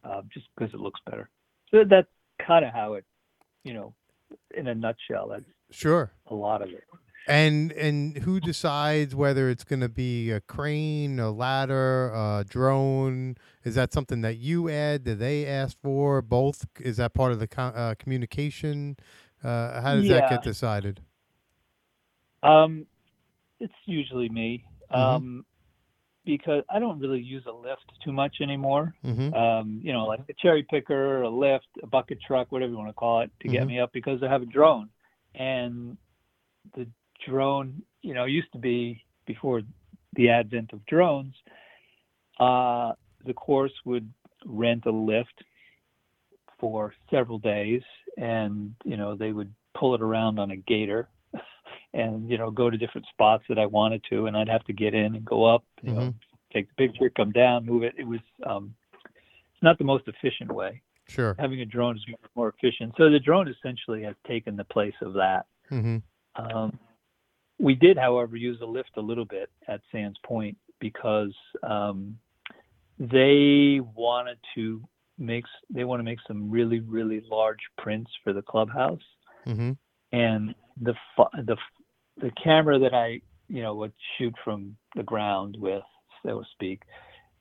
uh, 0.05 0.23
just 0.33 0.47
because 0.55 0.73
it 0.75 0.81
looks 0.81 1.01
better. 1.09 1.31
So 1.71 1.85
that's 1.89 2.09
kind 2.47 2.65
of 2.65 2.73
how 2.73 2.95
it, 2.95 3.05
you 3.65 3.73
know, 3.73 3.95
in 4.57 4.67
a 4.69 4.75
nutshell, 4.75 5.29
that's 5.29 5.45
Sure. 5.71 6.13
a 6.27 6.35
lot 6.35 6.63
of 6.63 6.69
it. 6.69 6.85
And 7.27 7.71
and 7.73 8.17
who 8.19 8.41
decides 8.41 9.15
whether 9.15 9.49
it's 9.51 9.63
going 9.63 9.81
to 9.81 9.89
be 9.89 10.31
a 10.31 10.41
crane, 10.41 11.21
a 11.21 11.31
ladder, 11.31 12.09
a 12.13 12.45
drone? 12.49 13.37
Is 13.63 13.75
that 13.77 13.93
something 13.93 14.23
that 14.23 14.39
you 14.39 14.69
add? 14.69 15.05
Do 15.05 15.15
they 15.15 15.47
ask 15.47 15.79
for 15.81 16.23
both? 16.23 16.67
Is 16.81 16.97
that 16.97 17.15
part 17.15 17.33
of 17.33 17.39
the 17.39 17.47
co- 17.47 17.63
uh, 17.63 17.95
communication? 17.97 18.97
Uh, 19.45 19.81
how 19.81 19.95
does 19.95 20.09
that 20.09 20.29
get 20.29 20.43
decided? 20.43 21.03
Um, 22.43 22.87
it's 23.61 23.73
usually 23.87 24.29
me, 24.29 24.65
Mhm. 24.91 24.97
um, 24.97 25.45
because 26.25 26.63
I 26.71 26.79
don't 26.79 26.99
really 26.99 27.21
use 27.21 27.45
a 27.47 27.53
lift 27.53 27.85
too 28.05 28.13
much 28.13 28.37
anymore. 28.41 28.95
hmm 29.05 29.31
um, 29.33 29.81
you 29.83 29.93
know, 29.93 30.07
like 30.07 30.21
a 30.29 30.33
cherry 30.43 30.63
picker, 30.65 31.23
a 31.23 31.29
lift, 31.29 31.67
a 31.83 31.87
bucket 31.87 32.19
truck, 32.27 32.51
whatever 32.51 32.73
you 32.73 32.79
want 32.79 32.89
to 32.89 32.95
call 32.95 33.21
it, 33.21 33.31
to 33.41 33.49
get 33.49 33.61
Mhm. 33.61 33.69
me 33.69 33.79
up 33.79 33.93
because 33.93 34.23
I 34.23 34.29
have 34.29 34.43
a 34.43 34.47
drone. 34.47 34.89
And 35.35 35.97
the 36.75 36.87
drone, 37.27 37.83
you 38.03 38.15
know, 38.15 38.25
used 38.25 38.53
to 38.53 38.59
be 38.59 39.05
before 39.27 39.63
the 40.15 40.29
advent 40.29 40.73
of 40.73 40.85
drones, 40.87 41.35
uh, 42.39 42.93
the 43.25 43.35
course 43.35 43.73
would 43.85 44.11
rent 44.47 44.87
a 44.87 44.91
lift 44.91 45.45
for 46.59 46.93
several 47.11 47.39
days 47.39 47.83
and, 48.17 48.75
you 48.85 48.97
know, 48.97 49.17
they 49.17 49.33
would 49.33 49.53
pull 49.75 49.95
it 49.95 50.03
around 50.03 50.39
on 50.39 50.51
a 50.51 50.57
gator 50.57 51.09
and, 51.95 52.31
you 52.31 52.39
know, 52.39 52.51
go 52.51 52.71
to 52.71 52.77
different 52.77 53.07
spots 53.13 53.45
that 53.49 53.59
I 53.59 53.67
wanted 53.67 54.05
to 54.11 54.27
and 54.27 54.37
I'd 54.37 54.49
have 54.49 54.65
to 54.65 54.73
get 54.73 54.95
in 54.95 55.15
and 55.17 55.25
go 55.25 55.45
up, 55.45 55.65
you 55.83 55.93
know, 55.93 56.01
Mhm. 56.01 56.15
take 56.53 56.69
the 56.69 56.75
picture, 56.75 57.11
come 57.11 57.33
down, 57.33 57.67
move 57.67 57.83
it. 57.83 57.95
It 57.97 58.07
was 58.07 58.21
um, 58.45 58.75
it's 59.61 59.63
not 59.63 59.79
the 59.79 59.85
most 59.85 60.09
efficient 60.09 60.53
way. 60.53 60.83
Sure. 61.09 61.35
Having 61.39 61.61
a 61.61 61.67
drone 61.67 61.97
is 61.97 62.05
more 62.35 62.49
efficient. 62.49 62.95
So 62.97 63.11
the 63.11 63.19
drone 63.19 63.49
essentially 63.49 64.03
has 64.05 64.15
taken 64.27 64.57
the 64.57 64.65
place 64.65 64.95
of 65.03 65.13
that. 65.15 65.47
hmm 65.69 65.99
Um, 66.37 66.79
we 67.61 67.75
did, 67.75 67.99
however, 67.99 68.37
use 68.37 68.59
the 68.59 68.67
lift 68.67 68.91
a 68.97 69.01
little 69.01 69.25
bit 69.25 69.51
at 69.69 69.81
Sands 69.93 70.19
Point 70.25 70.57
because 70.81 71.35
um, 71.63 72.19
they 72.99 73.81
wanted 73.95 74.39
to 74.55 74.83
make 75.19 75.45
they 75.69 75.85
want 75.85 76.01
to 76.01 76.05
make 76.05 76.19
some 76.27 76.51
really 76.51 76.81
really 76.81 77.23
large 77.31 77.59
prints 77.77 78.11
for 78.25 78.33
the 78.33 78.41
clubhouse 78.41 79.03
hmm 79.45 79.73
and 80.13 80.55
the 80.81 80.95
the 81.45 81.57
the 82.21 82.31
camera 82.43 82.79
that 82.79 82.95
I 82.95 83.21
you 83.49 83.63
know 83.63 83.75
would 83.75 83.93
shoot 84.17 84.35
from 84.45 84.77
the 84.97 85.03
ground 85.03 85.57
with, 85.59 85.83
so 86.25 86.41
to 86.41 86.47
speak, 86.53 86.83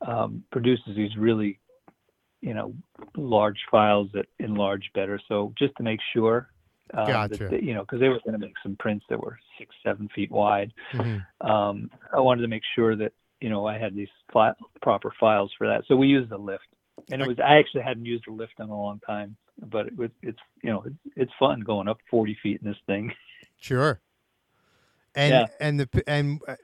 um, 0.05 0.43
produces 0.51 0.95
these 0.95 1.15
really 1.17 1.59
you 2.41 2.53
know 2.53 2.73
large 3.15 3.59
files 3.69 4.09
that 4.13 4.25
enlarge 4.39 4.89
better. 4.93 5.19
So 5.27 5.53
just 5.57 5.75
to 5.77 5.83
make 5.83 5.99
sure, 6.13 6.49
um, 6.93 7.07
Gotcha. 7.07 7.49
they, 7.49 7.61
you 7.61 7.73
know, 7.73 7.81
because 7.81 7.99
they 7.99 8.09
were 8.09 8.19
going 8.25 8.39
to 8.39 8.45
make 8.45 8.55
some 8.63 8.75
prints 8.77 9.05
that 9.09 9.19
were 9.19 9.37
six 9.57 9.75
seven 9.83 10.09
feet 10.15 10.31
wide. 10.31 10.71
hmm 10.91 11.17
Um, 11.41 11.89
I 12.13 12.19
wanted 12.19 12.41
to 12.41 12.47
make 12.47 12.63
sure 12.75 12.95
that 12.95 13.13
you 13.41 13.49
know 13.49 13.65
I 13.65 13.77
had 13.77 13.95
these 13.95 14.09
proper 14.81 15.13
files 15.19 15.51
for 15.57 15.67
that. 15.67 15.83
So 15.87 15.95
we 15.95 16.07
used 16.07 16.29
the 16.29 16.37
lift, 16.37 16.67
and 17.11 17.21
it 17.21 17.27
was 17.27 17.39
I 17.39 17.57
actually 17.57 17.83
hadn't 17.83 18.05
used 18.05 18.27
a 18.27 18.31
lift 18.31 18.53
in 18.59 18.69
a 18.69 18.81
long 18.81 18.99
time, 19.05 19.35
but 19.67 19.87
it 19.87 19.97
was 19.97 20.09
it's 20.21 20.39
you 20.63 20.71
know 20.71 20.83
it's, 20.85 21.13
it's 21.15 21.31
fun 21.39 21.61
going 21.61 21.87
up 21.87 21.97
40 22.09 22.37
feet 22.41 22.61
in 22.61 22.67
this 22.67 22.79
thing. 22.85 23.13
Sure. 23.61 23.99
And 25.15 25.31
Yeah. 25.31 25.47
and 25.59 25.79
the 25.81 26.03
and 26.07 26.39
uh, 26.47 26.55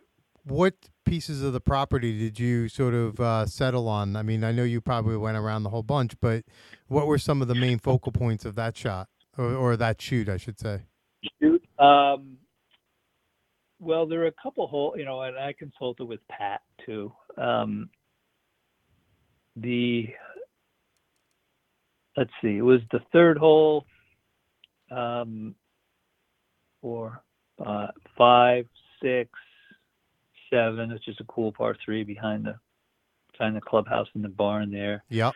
what 0.46 0.76
pieces 1.04 1.44
of 1.44 1.52
the 1.52 1.60
property 1.60 2.18
did 2.18 2.40
you 2.40 2.70
sort 2.70 2.94
of 2.94 3.20
uh, 3.20 3.46
settle 3.48 3.90
on? 3.90 4.16
I 4.16 4.22
mean, 4.22 4.46
I 4.46 4.54
know 4.54 4.64
you 4.64 4.80
probably 4.80 5.18
went 5.18 5.38
around 5.38 5.64
the 5.64 5.72
whole 5.72 5.84
bunch, 5.84 6.14
but 6.22 6.46
what 6.88 7.06
were 7.06 7.18
some 7.18 7.42
of 7.42 7.50
the 7.50 7.56
main 7.56 7.80
focal 7.80 8.14
points 8.14 8.46
of 8.46 8.56
that 8.56 8.78
shot 8.78 9.10
or, 9.38 9.54
or 9.54 9.78
that 9.78 10.02
shoot, 10.02 10.30
I 10.30 10.38
should 10.38 10.60
say? 10.60 10.82
shoot. 11.42 11.64
Um, 11.80 12.38
well, 13.80 14.06
there 14.08 14.22
are 14.22 14.28
a 14.28 14.34
couple 14.42 14.68
hole, 14.68 14.96
you 14.98 15.06
know, 15.06 15.22
and 15.22 15.38
I 15.38 15.54
consulted 15.54 16.06
with 16.06 16.20
Pat 16.30 16.62
too. 16.86 17.12
Um, 17.38 17.90
the 19.56 20.08
let's 22.18 22.32
see, 22.42 22.58
it 22.58 22.62
was 22.62 22.82
the 22.92 23.02
third 23.12 23.38
hole, 23.38 23.86
um, 24.92 25.56
or 26.82 27.22
uh, 27.66 27.88
five, 28.18 28.66
six, 29.02 29.30
seven, 30.50 30.92
which 30.94 31.08
is 31.08 31.18
a 31.20 31.26
cool 31.26 31.52
par 31.52 31.76
three 31.84 32.04
behind 32.04 32.46
the 32.46 32.56
behind 33.38 33.56
the 33.56 33.62
clubhouse 33.62 34.08
and 34.16 34.24
the 34.24 34.30
barn 34.30 34.72
there 34.72 35.04
Yep. 35.10 35.34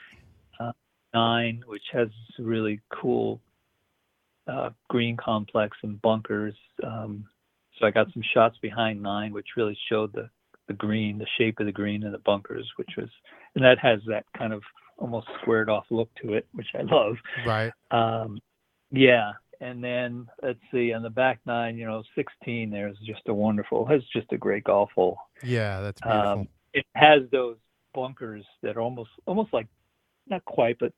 nine, 1.13 1.61
which 1.65 1.83
has 1.91 2.07
really 2.37 2.79
cool 2.93 3.41
uh, 4.49 4.69
green 4.89 5.17
complex 5.17 5.77
and 5.83 6.01
bunkers. 6.01 6.55
Um, 6.83 7.25
so 7.77 7.85
I 7.85 7.91
got 7.91 8.11
some 8.13 8.23
shots 8.33 8.57
behind 8.61 9.01
nine, 9.01 9.33
which 9.33 9.47
really 9.55 9.77
showed 9.89 10.13
the 10.13 10.29
the 10.67 10.73
green, 10.75 11.17
the 11.17 11.25
shape 11.37 11.59
of 11.59 11.65
the 11.65 11.71
green 11.71 12.03
and 12.03 12.13
the 12.13 12.19
bunkers, 12.19 12.69
which 12.75 12.91
was, 12.95 13.09
and 13.55 13.65
that 13.65 13.79
has 13.79 14.01
that 14.07 14.23
kind 14.37 14.53
of 14.53 14.61
almost 14.97 15.27
squared 15.41 15.67
off 15.67 15.85
look 15.89 16.11
to 16.21 16.33
it, 16.33 16.47
which 16.53 16.67
I 16.77 16.83
love. 16.83 17.15
Right. 17.43 17.71
Um, 17.89 18.37
yeah, 18.91 19.31
and 19.61 19.83
then 19.83 20.27
let's 20.43 20.59
see 20.71 20.93
on 20.93 21.01
the 21.01 21.09
back 21.09 21.39
nine, 21.45 21.75
you 21.75 21.87
know, 21.87 22.03
16 22.15 22.69
there 22.69 22.87
is 22.87 22.97
just 23.03 23.21
a 23.27 23.33
wonderful. 23.33 23.87
It's 23.89 24.05
just 24.13 24.31
a 24.31 24.37
great 24.37 24.63
golf 24.63 24.91
hole 24.93 25.17
Yeah, 25.43 25.81
that's 25.81 26.01
beautiful. 26.01 26.29
um, 26.31 26.47
it 26.73 26.85
has 26.95 27.23
those 27.31 27.57
bunkers 27.93 28.45
that 28.61 28.77
are 28.77 28.81
almost 28.81 29.09
almost 29.25 29.51
like 29.51 29.67
not 30.27 30.45
quite 30.45 30.77
but 30.79 30.93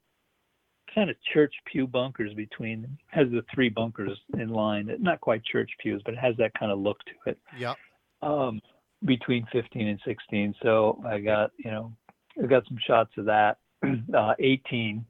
kind 0.93 1.09
of 1.09 1.15
church 1.33 1.53
pew 1.71 1.87
bunkers 1.87 2.33
between 2.33 2.81
them 2.81 2.97
has 3.07 3.27
the 3.31 3.43
three 3.53 3.69
bunkers 3.69 4.17
in 4.37 4.49
line 4.49 4.89
not 4.99 5.21
quite 5.21 5.43
church 5.45 5.69
pews 5.81 6.01
but 6.05 6.13
it 6.13 6.19
has 6.19 6.35
that 6.37 6.53
kind 6.53 6.71
of 6.71 6.79
look 6.79 6.97
to 7.05 7.29
it 7.31 7.37
Yeah. 7.57 7.73
um, 8.21 8.59
between 9.05 9.45
15 9.51 9.87
and 9.87 9.99
16 10.05 10.55
so 10.61 11.01
i 11.07 11.19
got 11.19 11.51
you 11.57 11.71
know 11.71 11.91
i 12.43 12.45
got 12.47 12.65
some 12.67 12.77
shots 12.85 13.11
of 13.17 13.25
that 13.25 13.57
uh, 14.13 14.33
18 14.39 15.05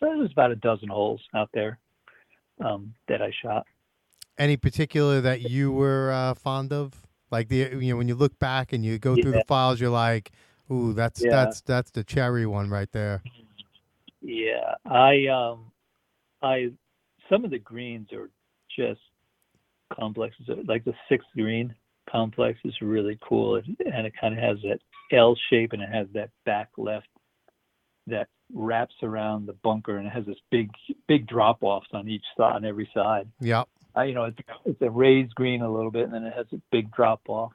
so 0.00 0.06
there's 0.06 0.32
about 0.32 0.50
a 0.50 0.56
dozen 0.56 0.88
holes 0.88 1.20
out 1.34 1.50
there 1.54 1.78
um, 2.64 2.94
that 3.08 3.20
i 3.22 3.30
shot 3.42 3.66
Any 4.38 4.56
particular 4.56 5.20
that 5.20 5.42
you 5.42 5.70
were 5.70 6.10
uh, 6.10 6.34
fond 6.34 6.72
of? 6.72 7.06
Like 7.30 7.48
the 7.48 7.70
you 7.80 7.90
know 7.92 7.96
when 7.96 8.08
you 8.08 8.16
look 8.16 8.36
back 8.38 8.72
and 8.72 8.84
you 8.84 8.98
go 8.98 9.14
through 9.16 9.32
the 9.32 9.44
files, 9.46 9.80
you're 9.80 9.90
like, 9.90 10.32
"Ooh, 10.70 10.92
that's 10.92 11.20
Yeah. 11.22 11.30
that's 11.30 11.60
that's 11.62 11.90
the 11.92 12.02
cherry 12.04 12.44
one 12.46 12.68
right 12.68 12.90
there." 12.92 13.22
Yeah, 14.26 14.74
I 14.86 15.26
um, 15.26 15.70
I 16.42 16.70
some 17.30 17.44
of 17.44 17.50
the 17.50 17.58
greens 17.58 18.08
are 18.12 18.30
just 18.74 19.00
complexes. 19.92 20.48
Like 20.66 20.84
the 20.84 20.94
sixth 21.10 21.28
green 21.36 21.74
complex 22.10 22.58
is 22.64 22.74
really 22.80 23.18
cool, 23.28 23.56
and 23.56 23.76
and 23.80 24.06
it 24.06 24.14
kind 24.18 24.32
of 24.32 24.42
has 24.42 24.56
that 24.62 24.78
L 25.12 25.36
shape, 25.50 25.74
and 25.74 25.82
it 25.82 25.90
has 25.92 26.06
that 26.14 26.30
back 26.46 26.70
left 26.78 27.06
that 28.06 28.28
wraps 28.52 28.94
around 29.02 29.46
the 29.46 29.52
bunker, 29.62 29.98
and 29.98 30.06
it 30.06 30.12
has 30.12 30.24
this 30.24 30.38
big 30.50 30.70
big 31.06 31.26
drop 31.26 31.58
offs 31.62 31.88
on 31.92 32.08
each 32.08 32.24
side, 32.34 32.56
on 32.56 32.64
every 32.64 32.88
side. 32.94 33.28
Yep. 33.40 33.68
Uh, 33.94 34.02
you 34.02 34.14
know, 34.14 34.24
it's, 34.24 34.38
it's 34.64 34.80
a 34.80 34.90
raised 34.90 35.34
green 35.34 35.60
a 35.60 35.70
little 35.70 35.90
bit, 35.90 36.04
and 36.04 36.14
then 36.14 36.24
it 36.24 36.32
has 36.34 36.46
a 36.52 36.60
big 36.72 36.90
drop 36.92 37.20
off. 37.28 37.52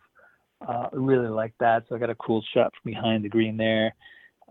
Uh, 0.61 0.87
I 0.93 0.95
really 0.95 1.29
like 1.29 1.53
that. 1.59 1.83
So 1.89 1.95
I 1.95 1.99
got 1.99 2.11
a 2.11 2.15
cool 2.15 2.43
shot 2.53 2.71
from 2.81 2.91
behind 2.91 3.23
the 3.23 3.29
green 3.29 3.57
there. 3.57 3.95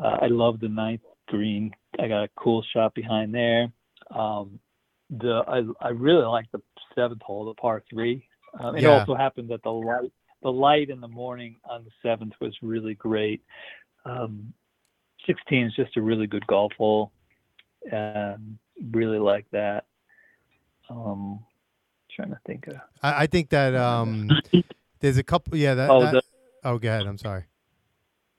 Uh, 0.02 0.18
I 0.22 0.26
love 0.26 0.60
the 0.60 0.68
ninth 0.68 1.02
green. 1.28 1.70
I 1.98 2.08
got 2.08 2.24
a 2.24 2.28
cool 2.36 2.64
shot 2.72 2.94
behind 2.94 3.34
there. 3.34 3.70
Um, 4.10 4.58
the 5.10 5.42
I, 5.46 5.62
I 5.86 5.90
really 5.90 6.24
like 6.26 6.46
the 6.52 6.60
seventh 6.94 7.22
hole, 7.22 7.46
the 7.46 7.54
par 7.54 7.82
three. 7.88 8.26
Um, 8.58 8.76
it 8.76 8.82
Yeah. 8.82 8.98
also 9.00 9.14
happened 9.14 9.48
that 9.50 9.62
the 9.62 9.70
light 9.70 10.10
the 10.42 10.52
light 10.52 10.88
in 10.90 11.00
the 11.00 11.08
morning 11.08 11.56
on 11.68 11.84
the 11.84 11.90
seventh 12.02 12.32
was 12.40 12.54
really 12.62 12.94
great. 12.94 13.42
Um, 14.04 14.52
16 15.26 15.66
is 15.66 15.74
just 15.74 15.96
a 15.96 16.00
really 16.02 16.26
good 16.26 16.46
golf 16.46 16.72
hole, 16.78 17.10
and 17.90 18.58
really 18.92 19.18
like 19.18 19.46
that. 19.50 19.86
Um, 20.88 21.40
trying 22.14 22.30
to 22.30 22.38
think 22.46 22.66
of 22.68 22.74
I, 23.02 23.22
I 23.24 23.26
think 23.26 23.50
that 23.50 23.74
um, 23.74 24.30
there's 25.00 25.18
a 25.18 25.22
couple. 25.22 25.56
Yeah, 25.56 25.74
that. 25.74 25.90
oh 25.90 26.00
that- 26.02 26.12
the 26.12 26.22
oh, 26.64 26.78
go 26.78 26.88
ahead. 26.88 27.06
I'm 27.06 27.18
sorry. 27.18 27.44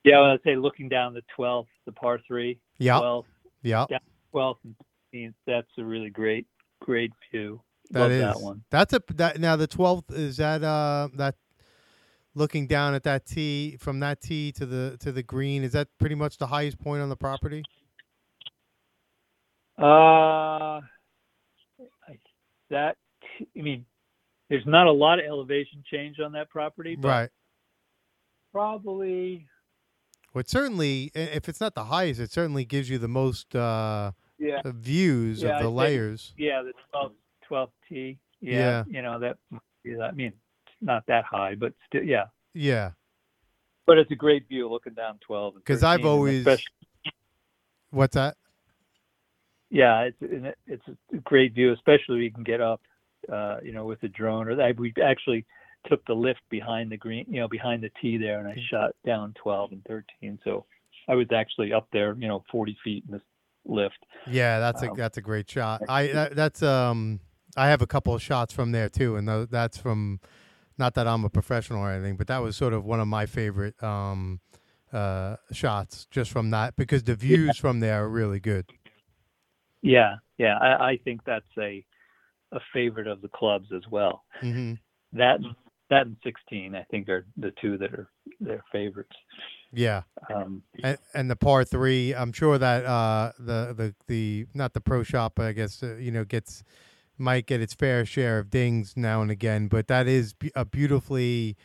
yeah 0.03 0.19
I 0.19 0.31
would 0.31 0.41
say 0.43 0.55
looking 0.55 0.89
down 0.89 1.13
the 1.13 1.23
12th, 1.37 1.67
the 1.85 1.91
par 1.91 2.19
three, 2.27 2.59
Yeah, 2.79 2.99
12th, 2.99 3.25
yeah. 3.61 3.85
12th 4.33 4.55
and 4.63 4.75
16th. 5.13 5.33
That's 5.45 5.67
a 5.77 5.83
really 5.83 6.09
great 6.09 6.47
great 6.81 7.11
view. 7.31 7.61
That 7.91 7.99
Love 7.99 8.11
is. 8.11 8.21
that 8.21 8.39
one. 8.41 8.63
That's 8.71 8.93
a 8.93 9.01
that 9.15 9.39
now 9.39 9.55
the 9.55 9.67
twelfth 9.67 10.11
is 10.11 10.37
that 10.37 10.63
uh 10.63 11.09
that 11.15 11.35
looking 12.35 12.67
down 12.67 12.93
at 12.93 13.03
that 13.03 13.25
tee 13.25 13.77
from 13.79 13.99
that 13.99 14.21
tee 14.21 14.51
to 14.53 14.65
the 14.65 14.97
to 14.99 15.11
the 15.11 15.23
green 15.23 15.63
is 15.63 15.71
that 15.73 15.87
pretty 15.99 16.15
much 16.15 16.37
the 16.37 16.47
highest 16.47 16.79
point 16.79 17.01
on 17.01 17.09
the 17.09 17.15
property? 17.17 17.63
Uh, 19.77 20.81
I, 20.81 20.81
that 22.69 22.97
I 23.41 23.61
mean, 23.61 23.85
there's 24.49 24.65
not 24.65 24.87
a 24.87 24.91
lot 24.91 25.19
of 25.19 25.25
elevation 25.25 25.83
change 25.91 26.19
on 26.19 26.33
that 26.33 26.49
property, 26.49 26.95
but 26.95 27.07
Right. 27.07 27.29
probably 28.51 29.47
Well, 30.33 30.41
it 30.41 30.49
certainly 30.49 31.11
if 31.15 31.49
it's 31.49 31.59
not 31.59 31.75
the 31.75 31.85
highest, 31.85 32.19
it 32.19 32.31
certainly 32.31 32.65
gives 32.65 32.89
you 32.89 32.97
the 32.97 33.07
most 33.07 33.55
uh 33.55 34.11
yeah, 34.37 34.61
views 34.65 35.41
Yeah, 35.43 35.57
of 35.57 35.63
the 35.63 35.69
layers. 35.69 36.33
yeah, 36.37 36.61
the 36.61 36.71
12th, 36.93 37.11
12th 37.49 37.69
tee. 37.89 38.17
Yeah. 38.39 38.53
Yeah, 38.59 38.83
you 38.87 39.01
know 39.01 39.19
that. 39.19 39.37
Yeah, 39.83 39.99
I 40.03 40.11
mean, 40.11 40.31
not 40.81 41.05
that 41.07 41.25
high, 41.25 41.55
but 41.55 41.73
still, 41.87 42.03
yeah. 42.03 42.25
Yeah. 42.53 42.91
But 43.85 43.97
it's 43.97 44.11
a 44.11 44.15
great 44.15 44.47
view 44.47 44.69
looking 44.69 44.93
down 44.93 45.17
12. 45.25 45.55
Because 45.55 45.83
I've 45.83 46.05
always- 46.05 46.45
What's 47.89 48.13
that? 48.15 48.37
yeah, 49.71 50.09
it's 50.21 50.53
it's 50.67 50.83
a 51.13 51.17
great 51.17 51.53
view, 51.53 51.73
especially 51.73 52.15
when 52.15 52.23
you 52.23 52.31
can 52.31 52.43
get 52.43 52.61
up, 52.61 52.81
uh, 53.31 53.57
you 53.63 53.71
know, 53.73 53.85
with 53.85 53.99
the 54.01 54.07
drone. 54.07 54.47
Or 54.47 54.55
that 54.55 54.77
we 54.79 54.93
actually 55.03 55.45
took 55.87 56.05
the 56.05 56.13
lift 56.13 56.41
behind 56.49 56.91
the 56.91 56.97
green, 56.97 57.25
you 57.29 57.39
know, 57.39 57.47
behind 57.47 57.83
the 57.83 57.91
tee 58.01 58.17
there, 58.17 58.39
and 58.39 58.47
I 58.47 58.57
shot 58.69 58.91
down 59.05 59.33
12 59.41 59.71
and 59.71 59.83
13. 59.85 60.39
So 60.43 60.65
I 61.07 61.15
was 61.15 61.27
actually 61.33 61.73
up 61.73 61.87
there, 61.91 62.15
you 62.17 62.27
know, 62.27 62.43
40 62.51 62.77
feet 62.83 63.03
in 63.07 63.13
this 63.13 63.21
lift. 63.65 63.97
Yeah, 64.25 64.59
that's 64.59 64.81
a 64.81 64.89
Um, 64.89 64.95
that's 64.95 65.17
a 65.17 65.21
great 65.21 65.49
shot. 65.49 65.83
I 65.87 66.07
that, 66.07 66.35
that's 66.35 66.61
um 66.61 67.19
I 67.57 67.67
have 67.69 67.81
a 67.81 67.87
couple 67.87 68.13
of 68.13 68.21
shots 68.21 68.53
from 68.53 68.71
there 68.71 68.89
too, 68.89 69.15
and 69.15 69.27
that's 69.49 69.77
from 69.77 70.19
not 70.77 70.93
that 70.95 71.07
I'm 71.07 71.25
a 71.25 71.29
professional 71.29 71.81
or 71.81 71.91
anything, 71.91 72.15
but 72.17 72.27
that 72.27 72.39
was 72.39 72.55
sort 72.55 72.73
of 72.73 72.85
one 72.85 72.99
of 72.99 73.07
my 73.07 73.25
favorite 73.25 73.81
um 73.83 74.39
uh 74.93 75.37
shots 75.51 76.07
just 76.11 76.31
from 76.31 76.49
that 76.51 76.75
because 76.75 77.03
the 77.03 77.15
views 77.15 77.57
from 77.57 77.79
there 77.79 78.03
are 78.03 78.09
really 78.09 78.39
good. 78.39 78.65
Yeah, 79.81 80.15
yeah, 80.37 80.57
I, 80.57 80.91
I 80.91 80.97
think 81.03 81.21
that's 81.25 81.45
a 81.57 81.85
a 82.51 82.59
favorite 82.73 83.07
of 83.07 83.21
the 83.21 83.27
clubs 83.29 83.69
as 83.75 83.83
well. 83.91 84.23
hmm 84.41 84.73
That 85.13 85.39
that 85.89 86.05
and 86.05 86.17
16, 86.23 86.75
I 86.75 86.83
think, 86.91 87.09
are 87.09 87.25
the 87.37 87.51
two 87.61 87.77
that 87.77 87.93
are 87.93 88.09
their 88.39 88.63
favorites. 88.71 89.15
Yeah, 89.71 90.03
Um, 90.33 90.63
and, 90.83 90.97
and 91.13 91.29
the 91.29 91.35
par 91.35 91.63
three, 91.63 92.15
I'm 92.15 92.33
sure 92.33 92.57
that 92.57 92.85
uh 92.85 93.33
the 93.37 93.73
the 93.77 93.95
the 94.07 94.47
not 94.53 94.73
the 94.73 94.81
pro 94.81 95.03
shop, 95.03 95.33
but 95.35 95.45
I 95.45 95.51
guess 95.51 95.83
uh, 95.83 95.95
you 95.95 96.11
know 96.11 96.23
gets 96.23 96.63
might 97.19 97.45
get 97.45 97.61
its 97.61 97.73
fair 97.73 98.05
share 98.05 98.39
of 98.39 98.49
dings 98.49 98.93
now 98.95 99.21
and 99.21 99.29
again, 99.29 99.67
but 99.67 99.87
that 99.87 100.07
is 100.07 100.33
a 100.55 100.65
beautifully. 100.65 101.55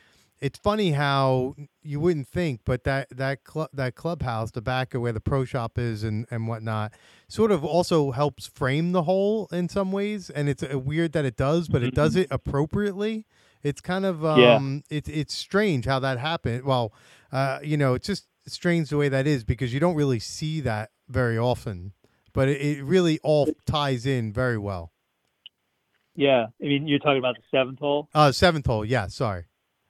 It's 0.41 0.59
funny 0.59 0.91
how 0.91 1.55
you 1.83 2.01
wouldn't 2.01 2.29
think, 2.29 2.61
but 2.67 2.85
that 2.85 3.09
that 3.17 3.45
club 3.45 3.71
that 3.73 3.95
clubhouse, 3.95 4.51
the 4.51 4.61
back 4.61 4.93
of 4.93 5.01
where 5.01 5.13
the 5.13 5.21
pro 5.21 5.47
shop 5.47 5.79
is 5.79 6.05
and 6.05 6.27
and 6.31 6.47
whatnot, 6.47 6.93
sort 7.29 7.51
of 7.53 7.65
also 7.65 8.11
helps 8.11 8.47
frame 8.47 8.93
the 8.93 9.05
hole 9.05 9.49
in 9.51 9.71
some 9.71 9.93
ways. 9.93 10.29
And 10.29 10.51
it's 10.51 10.63
uh, 10.63 10.79
weird 10.79 11.13
that 11.13 11.25
it 11.25 11.37
does, 11.37 11.69
but 11.69 11.83
it 11.83 11.95
does 11.95 12.17
it 12.17 12.27
appropriately. 12.31 13.25
It's 13.64 13.81
kind 13.81 14.05
of 14.05 14.22
Yeah. 14.22 14.55
um, 14.57 14.83
it's 14.90 15.09
it's 15.09 15.35
strange 15.35 15.87
how 15.87 15.98
that 16.00 16.18
happened. 16.18 16.64
Well, 16.64 16.92
uh, 17.33 17.59
you 17.64 17.77
know, 17.77 17.94
it's 17.94 18.07
just 18.07 18.29
strange 18.46 18.90
the 18.90 18.98
way 18.98 19.09
that 19.09 19.27
is 19.27 19.42
because 19.42 19.72
you 19.74 19.81
don't 19.81 19.96
really 19.96 20.20
see 20.20 20.61
that 20.61 20.90
very 21.09 21.38
often, 21.38 21.92
but 22.35 22.48
it, 22.48 22.61
it 22.61 22.85
really 22.85 23.18
all 23.24 23.48
ties 23.66 24.05
in 24.07 24.33
very 24.33 24.59
well. 24.59 24.92
yeah, 26.14 26.46
I 26.62 26.64
mean, 26.64 26.87
you're 26.87 26.98
talking 27.00 27.18
about 27.18 27.37
the 27.37 27.42
seventh 27.50 27.79
hole. 27.81 28.09
Uh, 28.14 28.31
seventh 28.33 28.66
hole, 28.66 28.85
yeah, 28.85 29.09
sorry, 29.09 29.46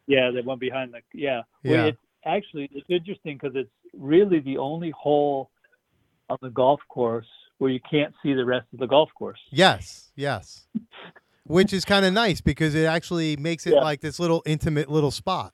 Yeah, 0.06 0.30
the 0.30 0.42
one 0.42 0.58
behind 0.58 0.94
the 0.94 1.00
yeah. 1.12 1.42
Well, 1.64 1.74
Yeah. 1.74 1.84
it's 1.86 1.98
actually 2.24 2.70
it's 2.72 2.88
interesting 2.88 3.36
because 3.40 3.56
it's 3.56 3.70
really 3.92 4.38
the 4.40 4.56
only 4.58 4.90
hole 4.96 5.50
on 6.30 6.38
the 6.40 6.50
golf 6.50 6.80
course 6.88 7.26
where 7.58 7.70
you 7.70 7.80
can't 7.90 8.14
see 8.22 8.34
the 8.34 8.44
rest 8.44 8.66
of 8.72 8.78
the 8.78 8.86
golf 8.86 9.10
course. 9.18 9.40
yes, 9.50 10.12
yes, 10.14 10.66
which 11.46 11.72
is 11.72 11.84
kind 11.84 12.04
of 12.04 12.12
nice 12.12 12.40
because 12.40 12.74
it 12.74 12.84
actually 12.84 13.36
makes 13.36 13.66
it 13.66 13.74
Yeah. 13.74 13.80
like 13.80 14.00
this 14.00 14.18
little 14.18 14.42
intimate 14.46 14.90
little 14.90 15.10
spot. 15.10 15.52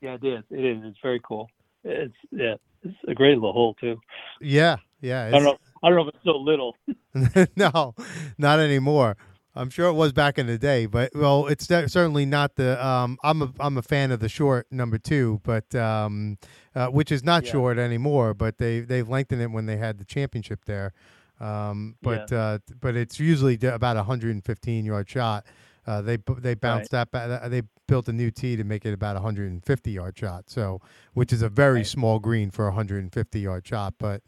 Yeah, 0.00 0.14
it 0.14 0.24
is. 0.24 0.44
It 0.50 0.64
is. 0.64 0.82
It's 0.84 0.98
very 1.02 1.20
cool. 1.22 1.48
It's 1.84 2.14
yeah, 2.30 2.54
it's 2.82 2.96
a 3.08 3.14
great 3.14 3.34
little 3.34 3.52
hole 3.52 3.74
too. 3.74 4.00
Yeah, 4.40 4.76
yeah. 5.00 5.26
I 5.26 5.30
don't 5.30 5.44
know. 5.44 5.58
I 5.82 5.88
don't 5.88 5.96
know 5.96 6.08
if 6.08 6.14
it's 6.14 6.24
so 6.24 6.36
little. 6.36 6.76
no, 7.56 7.94
not 8.38 8.58
anymore. 8.60 9.16
I'm 9.54 9.68
sure 9.68 9.88
it 9.88 9.94
was 9.94 10.12
back 10.12 10.38
in 10.38 10.46
the 10.46 10.56
day, 10.58 10.86
but 10.86 11.10
well, 11.14 11.46
it's 11.48 11.66
certainly 11.66 12.24
not 12.24 12.54
the. 12.54 12.84
Um, 12.84 13.18
I'm 13.24 13.42
a 13.42 13.52
I'm 13.58 13.76
a 13.76 13.82
fan 13.82 14.10
of 14.12 14.20
the 14.20 14.28
short 14.28 14.66
number 14.70 14.96
two, 14.96 15.40
but 15.42 15.74
um, 15.74 16.38
uh, 16.74 16.86
which 16.88 17.10
is 17.10 17.24
not 17.24 17.44
Yeah. 17.44 17.52
short 17.52 17.78
anymore. 17.78 18.32
But 18.32 18.58
they 18.58 18.80
they've 18.80 19.08
lengthened 19.08 19.42
it 19.42 19.50
when 19.50 19.66
they 19.66 19.76
had 19.76 19.98
the 19.98 20.04
championship 20.04 20.64
there. 20.66 20.92
Um, 21.40 21.96
but 22.02 22.30
uh, 22.32 22.58
but 22.80 22.96
it's 22.96 23.18
usually 23.18 23.58
about 23.62 23.96
a 23.96 24.00
115 24.00 24.84
yard 24.84 25.08
shot. 25.08 25.46
Uh, 25.86 26.02
they 26.02 26.18
they 26.38 26.54
bounced 26.54 26.90
that 26.90 27.10
ba- 27.10 27.46
they 27.48 27.62
built 27.88 28.08
a 28.08 28.12
new 28.12 28.30
tee 28.30 28.54
to 28.56 28.64
make 28.64 28.84
it 28.84 28.92
about 28.92 29.16
a 29.16 29.20
150 29.20 29.90
yard 29.90 30.16
shot. 30.18 30.50
So 30.50 30.80
which 31.14 31.32
is 31.32 31.42
a 31.42 31.48
very 31.48 31.78
Right. 31.78 31.86
small 31.86 32.18
green 32.18 32.50
for 32.50 32.66
a 32.66 32.70
150 32.70 33.40
yard 33.40 33.66
shot, 33.66 33.94
but 33.98 34.22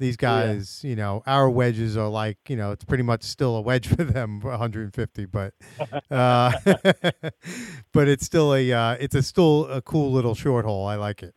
these 0.00 0.16
Yeah. 0.20 0.56
guys, 0.56 0.84
you 0.84 0.94
know, 0.96 1.22
our 1.26 1.50
wedges 1.50 1.96
are 1.96 2.08
like, 2.08 2.38
you 2.48 2.56
know, 2.56 2.70
it's 2.72 2.84
pretty 2.84 3.02
much 3.02 3.22
still 3.24 3.56
a 3.56 3.60
wedge 3.60 3.86
for 3.96 4.04
them, 4.04 4.40
150, 4.40 5.26
but, 5.26 5.54
uh, 6.10 6.52
but 7.92 8.08
it's 8.08 8.24
still 8.24 8.54
a, 8.54 8.72
uh, 8.72 8.96
it's 9.00 9.14
a 9.16 9.22
still 9.22 9.66
a 9.66 9.82
cool 9.82 10.12
little 10.12 10.34
short 10.34 10.64
hole. 10.64 10.86
I 10.86 10.96
like 10.96 11.22
it. 11.22 11.34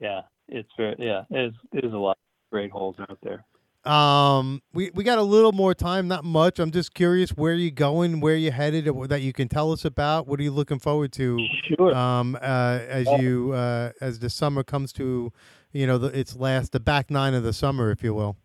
Yeah, 0.00 0.22
it's 0.48 0.68
very 0.76 0.96
yeah. 0.98 1.24
There's 1.30 1.54
there's 1.72 1.92
a 1.92 1.96
lot 1.98 2.12
of 2.12 2.50
great 2.52 2.70
holes 2.70 2.96
out 3.00 3.18
there. 3.22 3.44
Um, 3.86 4.62
we, 4.72 4.90
we 4.94 5.04
got 5.04 5.18
a 5.18 5.22
little 5.22 5.52
more 5.52 5.74
time, 5.74 6.08
not 6.08 6.24
much. 6.24 6.58
I'm 6.58 6.70
just 6.70 6.94
curious 6.94 7.30
where 7.30 7.54
you 7.54 7.70
going, 7.70 8.20
where 8.20 8.36
you 8.36 8.50
headed, 8.50 8.86
that 9.08 9.20
you 9.20 9.32
can 9.32 9.48
tell 9.48 9.72
us 9.72 9.84
about. 9.84 10.26
What 10.26 10.40
are 10.40 10.42
you 10.42 10.50
looking 10.50 10.78
forward 10.78 11.12
to? 11.12 11.38
Sure. 11.68 11.94
Um, 11.94 12.36
uh, 12.36 12.80
as 12.88 13.06
you, 13.18 13.52
uh, 13.52 13.92
as 14.00 14.20
the 14.20 14.30
summer 14.30 14.62
comes 14.62 14.92
to, 14.94 15.32
you 15.72 15.86
know, 15.86 15.98
the, 15.98 16.18
its 16.18 16.34
last, 16.36 16.72
the 16.72 16.80
back 16.80 17.10
nine 17.10 17.34
of 17.34 17.42
the 17.42 17.52
summer, 17.52 17.90
if 17.90 18.02
you 18.02 18.14
will. 18.14 18.36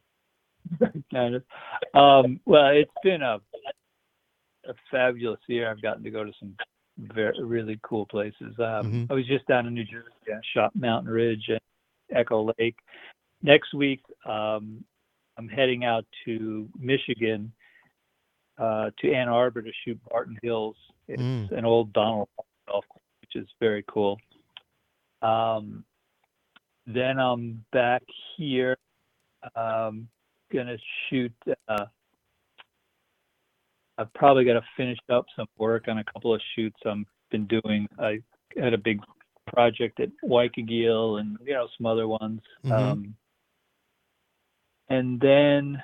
kind 1.14 1.36
of. 1.36 1.44
Um, 1.94 2.40
well, 2.46 2.68
it's 2.68 2.92
been 3.04 3.22
a 3.22 3.40
a 4.68 4.74
fabulous 4.92 5.40
year. 5.48 5.70
I've 5.72 5.82
gotten 5.82 6.04
to 6.04 6.12
go 6.12 6.24
to 6.24 6.32
some 6.40 6.54
very 6.98 7.34
really 7.42 7.80
cool 7.82 8.06
places. 8.06 8.54
Um, 8.60 9.08
Mhm. 9.08 9.08
I 9.10 9.14
was 9.14 9.26
just 9.26 9.48
down 9.48 9.66
in 9.66 9.74
New 9.74 9.86
Jersey. 9.86 10.10
I 10.28 10.40
shot 10.54 10.76
Mountain 10.76 11.12
Ridge 11.12 11.46
and 11.48 11.60
Echo 12.12 12.52
Lake. 12.60 12.78
Next 13.42 13.74
week, 13.74 14.02
um, 14.26 14.84
I'm 15.40 15.48
heading 15.48 15.86
out 15.86 16.06
to 16.26 16.68
Michigan 16.78 17.54
uh, 18.58 18.92
to 19.00 19.14
Ann 19.14 19.30
Arbor 19.30 19.62
to 19.62 19.72
shoot 19.86 19.98
Barton 20.10 20.38
Hills. 20.44 20.76
It's 21.08 21.22
Mm. 21.22 21.50
an 21.52 21.64
old 21.64 21.94
Donald 21.94 22.28
golf 22.68 22.86
course, 22.90 23.06
which 23.22 23.38
is 23.42 23.48
very 23.58 23.84
cool. 23.88 24.20
Um, 25.22 25.86
then 26.86 27.20
I'm 27.20 27.64
back 27.72 28.04
here. 28.36 28.78
Um, 29.56 30.10
gonna 30.52 30.78
shoot. 31.08 31.32
Uh, 31.70 31.86
I've 33.98 34.14
probably 34.14 34.44
got 34.44 34.54
to 34.54 34.64
finish 34.76 34.98
up 35.10 35.26
some 35.38 35.48
work 35.58 35.88
on 35.88 36.00
a 36.00 36.04
couple 36.04 36.34
of 36.34 36.42
shoots 36.54 36.78
I've 36.86 37.06
been 37.32 37.48
doing. 37.48 37.88
I 37.98 38.22
had 38.58 38.74
a 38.74 38.78
big 38.78 39.02
project 39.48 40.02
at 40.02 40.10
Wykagyl 40.22 41.22
and 41.22 41.38
you 41.46 41.54
know 41.54 41.70
some 41.78 41.86
other 41.86 42.10
ones. 42.10 42.42
Mhm. 42.66 42.72
Um, 42.72 43.16
and 44.90 45.20
then 45.20 45.82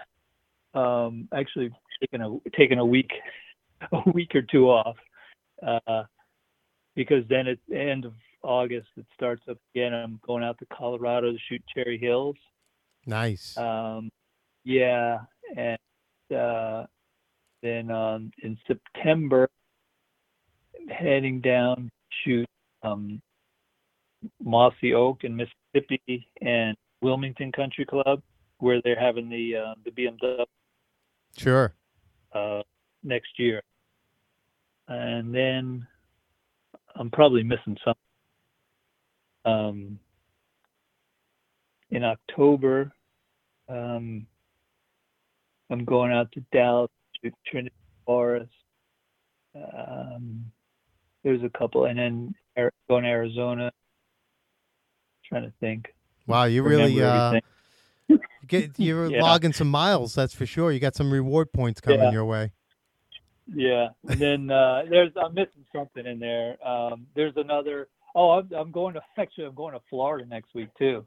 um, 0.74 1.28
actually 1.34 1.72
taking 2.02 2.22
a 2.22 2.50
taking 2.58 2.80
a 2.80 2.86
week 2.86 3.12
a 3.92 4.10
week 4.12 4.36
or 4.36 4.42
two 4.42 4.70
off 4.70 4.98
uh, 5.66 6.04
because 6.96 7.24
then 7.30 7.48
at 7.48 7.58
the 7.68 7.80
end 7.80 8.06
of 8.06 8.14
August 8.44 8.88
it 8.98 9.06
starts 9.14 9.44
up 9.50 9.58
again. 9.74 9.94
I'm 9.94 10.20
going 10.26 10.44
out 10.44 10.58
to 10.60 10.66
Colorado 10.66 11.32
to 11.32 11.38
shoot 11.50 11.62
Cherry 11.74 11.98
Hills. 11.98 12.36
Nice. 13.06 13.58
Um, 13.58 14.10
yeah, 14.64 15.20
and 15.56 15.78
uh, 16.36 16.86
then 17.62 17.92
um, 17.92 18.32
in 18.42 18.58
September, 18.68 19.50
heading 20.90 21.42
down 21.42 21.76
to 21.76 21.90
shoot 22.24 22.50
um, 22.84 23.22
Mossy 24.44 24.94
Oak 24.94 25.24
in 25.24 25.36
Mississippi 25.36 26.28
and 26.42 26.76
Wilmington 27.02 27.52
Country 27.52 27.86
Club, 27.86 28.22
where 28.60 28.82
they're 28.84 29.00
having 29.00 29.30
the 29.30 29.56
uh, 29.56 29.74
the 29.84 29.92
BMW 29.92 30.46
sure. 31.38 31.74
uh, 32.34 32.62
next 33.04 33.38
year. 33.38 33.62
And 34.88 35.34
then 35.34 35.88
I'm 36.96 37.10
probably 37.10 37.44
missing 37.44 37.78
some. 37.84 37.96
Um, 39.46 40.00
in 41.92 42.04
October, 42.04 42.92
um, 43.70 44.26
I'm 45.70 45.86
going 45.86 46.12
out 46.12 46.32
to 46.34 46.44
Dallas 46.52 46.90
to 47.24 47.32
Trinity 47.46 47.76
Forest. 48.06 48.52
Um, 49.56 50.46
there's 51.24 51.44
a 51.44 51.58
couple, 51.58 51.86
and 51.86 51.98
then 51.98 52.36
going 52.90 53.04
to 53.04 53.10
Arizona. 53.10 53.72
trying 55.28 55.44
to 55.44 55.54
think. 55.60 55.86
Wow, 56.28 56.46
you 56.46 56.64
really 56.64 56.96
remember 56.96 57.06
uh, 57.06 57.28
everything. 57.28 57.50
Get 58.48 58.78
you're 58.80 59.08
Yeah. 59.12 59.22
logging 59.22 59.54
some 59.54 59.70
miles. 59.70 60.14
That's 60.16 60.34
for 60.34 60.46
sure. 60.46 60.72
You 60.72 60.80
got 60.80 60.96
some 60.96 61.12
reward 61.12 61.52
points 61.52 61.82
coming 61.82 62.00
Yeah. 62.00 62.12
your 62.12 62.26
way. 62.26 62.52
Yeah, 63.54 63.90
and 64.08 64.20
then 64.20 64.50
uh, 64.52 64.84
there's 64.90 65.12
I'm 65.24 65.36
missing 65.36 65.66
something 65.74 66.06
in 66.06 66.18
there. 66.20 66.58
Um, 66.68 67.06
there's 67.16 67.34
another. 67.38 67.88
Oh, 68.16 68.32
I'm, 68.32 68.50
I'm 68.58 68.72
going 68.72 68.96
to 68.96 69.02
actually 69.20 69.46
I'm 69.46 69.54
going 69.56 69.74
to 69.74 69.82
Florida 69.90 70.28
next 70.28 70.54
week 70.56 70.70
too. 70.78 71.06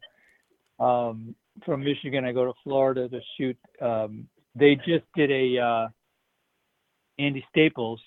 Um, 0.78 1.34
from 1.64 1.82
Michigan, 1.82 2.24
I 2.24 2.30
go 2.32 2.44
to 2.44 2.52
Florida 2.62 3.08
to 3.08 3.20
shoot. 3.36 3.56
Um, 3.82 4.28
they 4.54 4.76
just 4.76 5.04
did 5.16 5.30
a 5.32 5.58
uh, 5.60 5.88
Andy 7.18 7.44
Staples 7.50 8.00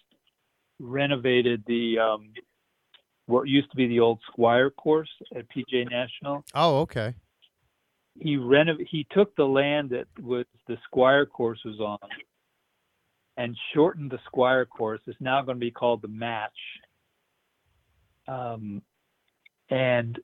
renovated 0.79 1.63
the 1.67 1.99
um, 1.99 2.31
what 3.27 3.47
used 3.47 3.69
to 3.71 3.77
be 3.77 3.87
the 3.87 3.99
old 3.99 4.19
Squire 4.31 4.69
course 4.69 5.09
at 5.35 5.45
PGA 5.49 5.89
National 5.89 6.43
Oh, 6.55 6.79
okay. 6.79 7.13
He 8.19 8.35
renov- 8.37 8.85
he 8.89 9.05
took 9.11 9.35
the 9.35 9.45
land 9.45 9.89
that 9.91 10.07
was 10.21 10.45
the 10.67 10.77
Squire 10.85 11.25
course 11.25 11.59
was 11.65 11.79
on 11.79 11.97
and 13.37 13.57
shortened 13.73 14.11
the 14.11 14.19
Squire 14.25 14.65
course. 14.65 14.99
It's 15.07 15.19
now 15.21 15.41
going 15.41 15.57
to 15.57 15.59
be 15.59 15.71
called 15.71 16.01
the 16.01 16.07
Match. 16.07 16.51
Um, 18.27 18.81
and 19.69 20.19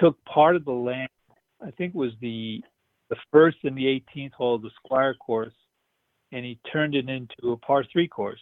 took 0.00 0.22
part 0.24 0.56
of 0.56 0.64
the 0.64 0.72
land. 0.72 1.08
I 1.64 1.70
think 1.72 1.94
was 1.94 2.12
the 2.20 2.62
the 3.10 3.16
first 3.32 3.58
and 3.64 3.76
the 3.76 3.84
18th 4.16 4.32
hole 4.32 4.54
of 4.56 4.62
the 4.62 4.70
Squire 4.84 5.14
course, 5.14 5.54
and 6.32 6.44
he 6.44 6.58
turned 6.70 6.94
it 6.94 7.08
into 7.08 7.52
a 7.52 7.56
par 7.56 7.84
three 7.90 8.08
course 8.08 8.40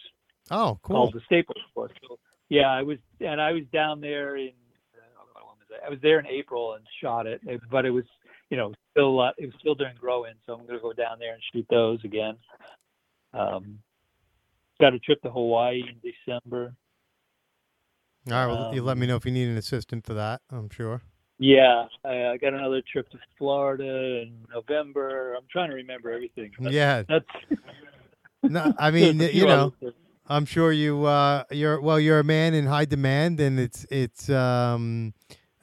Oh, 0.51 0.77
cool. 0.81 0.95
called 0.95 1.13
the 1.13 1.21
Staples 1.25 1.57
course. 1.73 1.91
So, 2.07 2.17
yeah, 2.49 2.69
I 2.69 2.81
was 2.81 2.97
and 3.19 3.41
I 3.41 3.51
was 3.51 3.63
down 3.71 4.01
there 4.01 4.35
in 4.37 4.51
when 5.33 5.43
was 5.57 5.67
it? 5.71 5.81
I 5.85 5.89
was 5.89 5.99
there 6.01 6.19
in 6.19 6.25
April 6.27 6.73
and 6.73 6.85
shot 7.01 7.27
it- 7.27 7.41
but 7.69 7.85
it 7.85 7.91
was 7.91 8.05
you 8.49 8.57
know 8.57 8.73
still 8.91 9.19
uh, 9.19 9.31
it 9.37 9.47
was 9.47 9.55
still 9.59 9.75
during 9.75 9.95
grow 9.95 10.25
in, 10.25 10.33
so 10.45 10.53
I'm 10.53 10.65
gonna 10.65 10.79
go 10.79 10.93
down 10.93 11.19
there 11.19 11.33
and 11.33 11.41
shoot 11.53 11.65
those 11.69 12.03
again. 12.03 12.37
Um, 13.33 13.79
got 14.79 14.93
a 14.93 14.99
trip 14.99 15.21
to 15.23 15.29
Hawaii 15.29 15.81
in 15.81 15.95
December. 16.01 16.73
All 18.29 18.33
right. 18.33 18.47
Well, 18.47 18.73
you 18.73 18.81
let 18.81 18.93
um, 18.93 18.99
me 18.99 19.07
know 19.07 19.15
if 19.15 19.25
you 19.25 19.31
need 19.31 19.47
an 19.47 19.57
assistant 19.57 20.05
for 20.05 20.13
that. 20.15 20.41
I'm 20.51 20.69
sure. 20.69 21.01
Yeah, 21.39 21.85
I, 22.03 22.27
I 22.27 22.37
got 22.37 22.53
another 22.53 22.81
trip 22.91 23.09
to 23.11 23.19
Florida 23.37 24.23
in 24.23 24.45
November. 24.53 25.35
I'm 25.35 25.45
trying 25.51 25.69
to 25.69 25.75
remember 25.75 26.11
everything. 26.11 26.51
but 26.59 26.73
Yeah. 26.73 27.03
that's 27.07 27.25
No, 28.43 28.73
I 28.77 28.91
mean, 28.91 29.19
you 29.33 29.45
know. 29.45 29.73
I'm 30.29 30.45
sure 30.45 30.73
you 30.73 31.05
uh 31.05 31.45
you're 31.51 31.79
well 31.79 31.97
you're 31.99 32.19
a 32.19 32.23
man 32.23 32.53
in 32.53 32.65
high 32.65 32.83
demand 32.83 33.39
and 33.39 33.57
it's 33.57 33.85
it's 33.89 34.29
um 34.29 35.13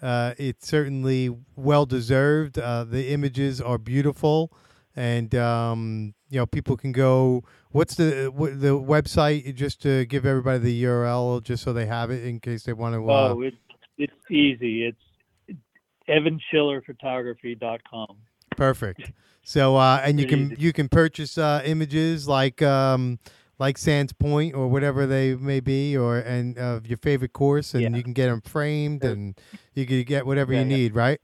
uh 0.04 0.34
it's 0.38 0.68
certainly 0.68 1.30
well 1.56 1.86
deserved. 1.86 2.58
Uh 2.58 2.84
the 2.84 3.10
images 3.10 3.60
are 3.60 3.78
beautiful 3.78 4.52
and 4.94 5.34
um 5.34 6.14
you 6.28 6.38
know 6.38 6.46
people 6.46 6.76
can 6.76 6.92
go 6.92 7.42
what's 7.70 7.96
the 7.96 8.30
what, 8.32 8.60
the 8.60 8.78
website 8.78 9.52
just 9.54 9.82
to 9.82 10.04
give 10.06 10.24
everybody 10.24 10.58
the 10.58 10.84
URL 10.84 11.42
just 11.42 11.64
so 11.64 11.72
they 11.72 11.86
have 11.86 12.10
it 12.10 12.24
in 12.24 12.40
case 12.40 12.62
they 12.64 12.72
want 12.72 12.94
to 12.94 13.10
uh, 13.10 13.34
Oh, 13.34 13.42
it's 13.42 13.56
it's 13.98 14.30
easy. 14.30 14.86
It's 14.86 15.00
evanschillerphotography.com. 16.08 18.16
Perfect. 18.56 19.10
So 19.42 19.76
uh, 19.76 20.00
and 20.02 20.18
you 20.20 20.26
can 20.26 20.56
you 20.58 20.72
can 20.72 20.88
purchase 20.88 21.36
uh, 21.38 21.62
images 21.64 22.26
like 22.28 22.62
um, 22.62 23.18
like 23.58 23.78
Sands 23.78 24.12
Point 24.12 24.54
or 24.54 24.68
whatever 24.68 25.06
they 25.06 25.34
may 25.34 25.60
be, 25.60 25.96
or 25.96 26.18
and 26.18 26.58
of 26.58 26.86
your 26.86 26.98
favorite 26.98 27.32
course, 27.32 27.74
and 27.74 27.82
Yeah. 27.82 27.96
you 27.96 28.02
can 28.02 28.12
get 28.12 28.26
them 28.28 28.40
framed, 28.40 29.04
and 29.04 29.38
you 29.74 29.86
can 29.86 30.02
get 30.04 30.26
whatever 30.26 30.52
Yeah, 30.52 30.62
you 30.62 30.66
yeah. 30.70 30.76
need, 30.76 30.94
right? 30.94 31.20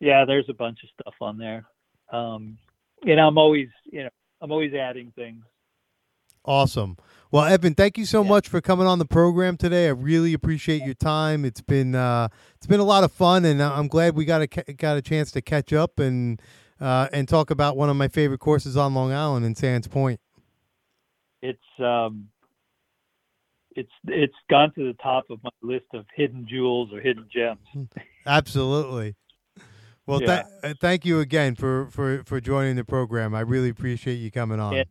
Yeah, 0.00 0.24
there's 0.24 0.48
a 0.48 0.54
bunch 0.54 0.78
of 0.82 0.90
stuff 1.00 1.14
on 1.20 1.38
there. 1.38 1.64
Um, 2.12 2.58
and 3.06 3.20
I'm 3.20 3.38
always, 3.38 3.68
you 3.84 4.02
know, 4.04 4.10
I'm 4.40 4.50
always 4.50 4.74
adding 4.74 5.12
things. 5.14 5.44
Awesome. 6.44 6.96
Well, 7.30 7.44
Evan, 7.44 7.74
thank 7.74 7.96
you 7.96 8.04
so 8.04 8.22
Yeah. 8.22 8.28
much 8.28 8.48
for 8.48 8.60
coming 8.60 8.86
on 8.86 8.98
the 8.98 9.04
program 9.04 9.56
today. 9.56 9.86
I 9.86 9.90
really 9.90 10.34
appreciate 10.34 10.82
your 10.82 10.94
time. 10.94 11.44
It's 11.44 11.60
been 11.60 11.94
uh, 11.94 12.28
it's 12.56 12.66
been 12.66 12.80
a 12.80 12.84
lot 12.84 13.04
of 13.04 13.12
fun, 13.12 13.44
and 13.44 13.62
I'm 13.62 13.86
glad 13.88 14.16
we 14.16 14.24
got 14.24 14.42
a 14.42 14.46
got 14.74 14.96
a 14.96 15.02
chance 15.02 15.30
to 15.32 15.40
catch 15.42 15.72
up 15.72 15.98
and 16.00 16.40
uh, 16.80 17.08
and 17.12 17.28
talk 17.28 17.50
about 17.50 17.76
one 17.76 17.88
of 17.88 17.96
my 17.96 18.08
favorite 18.08 18.40
courses 18.40 18.76
on 18.76 18.92
Long 18.92 19.12
Island 19.12 19.46
in 19.46 19.54
Sands 19.54 19.86
Point. 19.86 20.20
It's 21.42 21.58
um, 21.80 22.28
it's 23.74 23.90
it's 24.06 24.34
gone 24.50 24.72
to 24.74 24.86
the 24.86 24.94
top 25.02 25.24
of 25.30 25.38
my 25.42 25.50
list 25.62 25.86
of 25.94 26.04
hidden 26.14 26.46
jewels 26.48 26.92
or 26.92 27.00
hidden 27.00 27.26
gems. 27.34 27.88
Absolutely. 28.26 29.16
Well, 30.06 30.20
Yeah. 30.20 30.42
tha- 30.62 30.68
uh, 30.70 30.74
thank 30.80 31.04
you 31.04 31.20
again 31.20 31.54
for, 31.54 31.86
for, 31.90 32.24
for 32.24 32.40
joining 32.40 32.74
the 32.76 32.84
program. 32.84 33.34
I 33.36 33.40
really 33.40 33.68
appreciate 33.68 34.14
you 34.16 34.30
coming 34.32 34.58
on. 34.58 34.72
Yeah. 34.74 34.82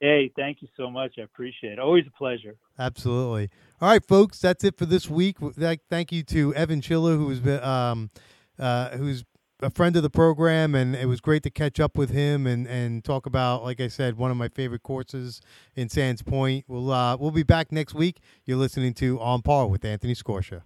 Hey, 0.00 0.32
thank 0.36 0.62
you 0.62 0.68
so 0.76 0.90
much. 0.90 1.14
I 1.18 1.22
appreciate 1.22 1.74
it. 1.74 1.78
Always 1.78 2.04
a 2.08 2.10
pleasure. 2.18 2.56
Absolutely. 2.78 3.50
All 3.80 3.88
right, 3.88 4.04
folks, 4.04 4.40
that's 4.40 4.64
it 4.64 4.76
for 4.76 4.84
this 4.84 5.08
week. 5.08 5.38
Thank- 5.40 5.82
Thank 5.88 6.10
you 6.12 6.22
to 6.24 6.52
Evan 6.54 6.80
Schiller, 6.80 7.16
who's 7.16 7.38
been 7.40 7.62
um, 7.62 8.10
uh, 8.58 8.90
who's 8.96 9.24
a 9.60 9.70
friend 9.70 9.96
of 9.96 10.02
the 10.02 10.10
program, 10.10 10.74
and 10.74 10.94
it 10.94 11.06
was 11.06 11.20
great 11.20 11.42
to 11.44 11.50
catch 11.50 11.80
up 11.80 11.96
with 11.96 12.10
him 12.10 12.46
and, 12.46 12.66
and 12.66 13.02
talk 13.04 13.26
about, 13.26 13.62
like 13.64 13.80
I 13.80 13.88
said, 13.88 14.16
one 14.16 14.30
of 14.30 14.36
my 14.36 14.48
favorite 14.48 14.82
courses 14.82 15.40
in 15.74 15.88
Sands 15.88 16.22
Point. 16.22 16.64
We'll 16.68 16.92
uh, 16.92 17.16
we'll 17.16 17.30
be 17.30 17.42
back 17.42 17.72
next 17.72 17.94
week. 17.94 18.20
You're 18.44 18.58
listening 18.58 18.94
to 18.94 19.18
On 19.20 19.42
Par 19.42 19.66
with 19.66 19.84
Anthony 19.84 20.14
Scorsha. 20.14 20.62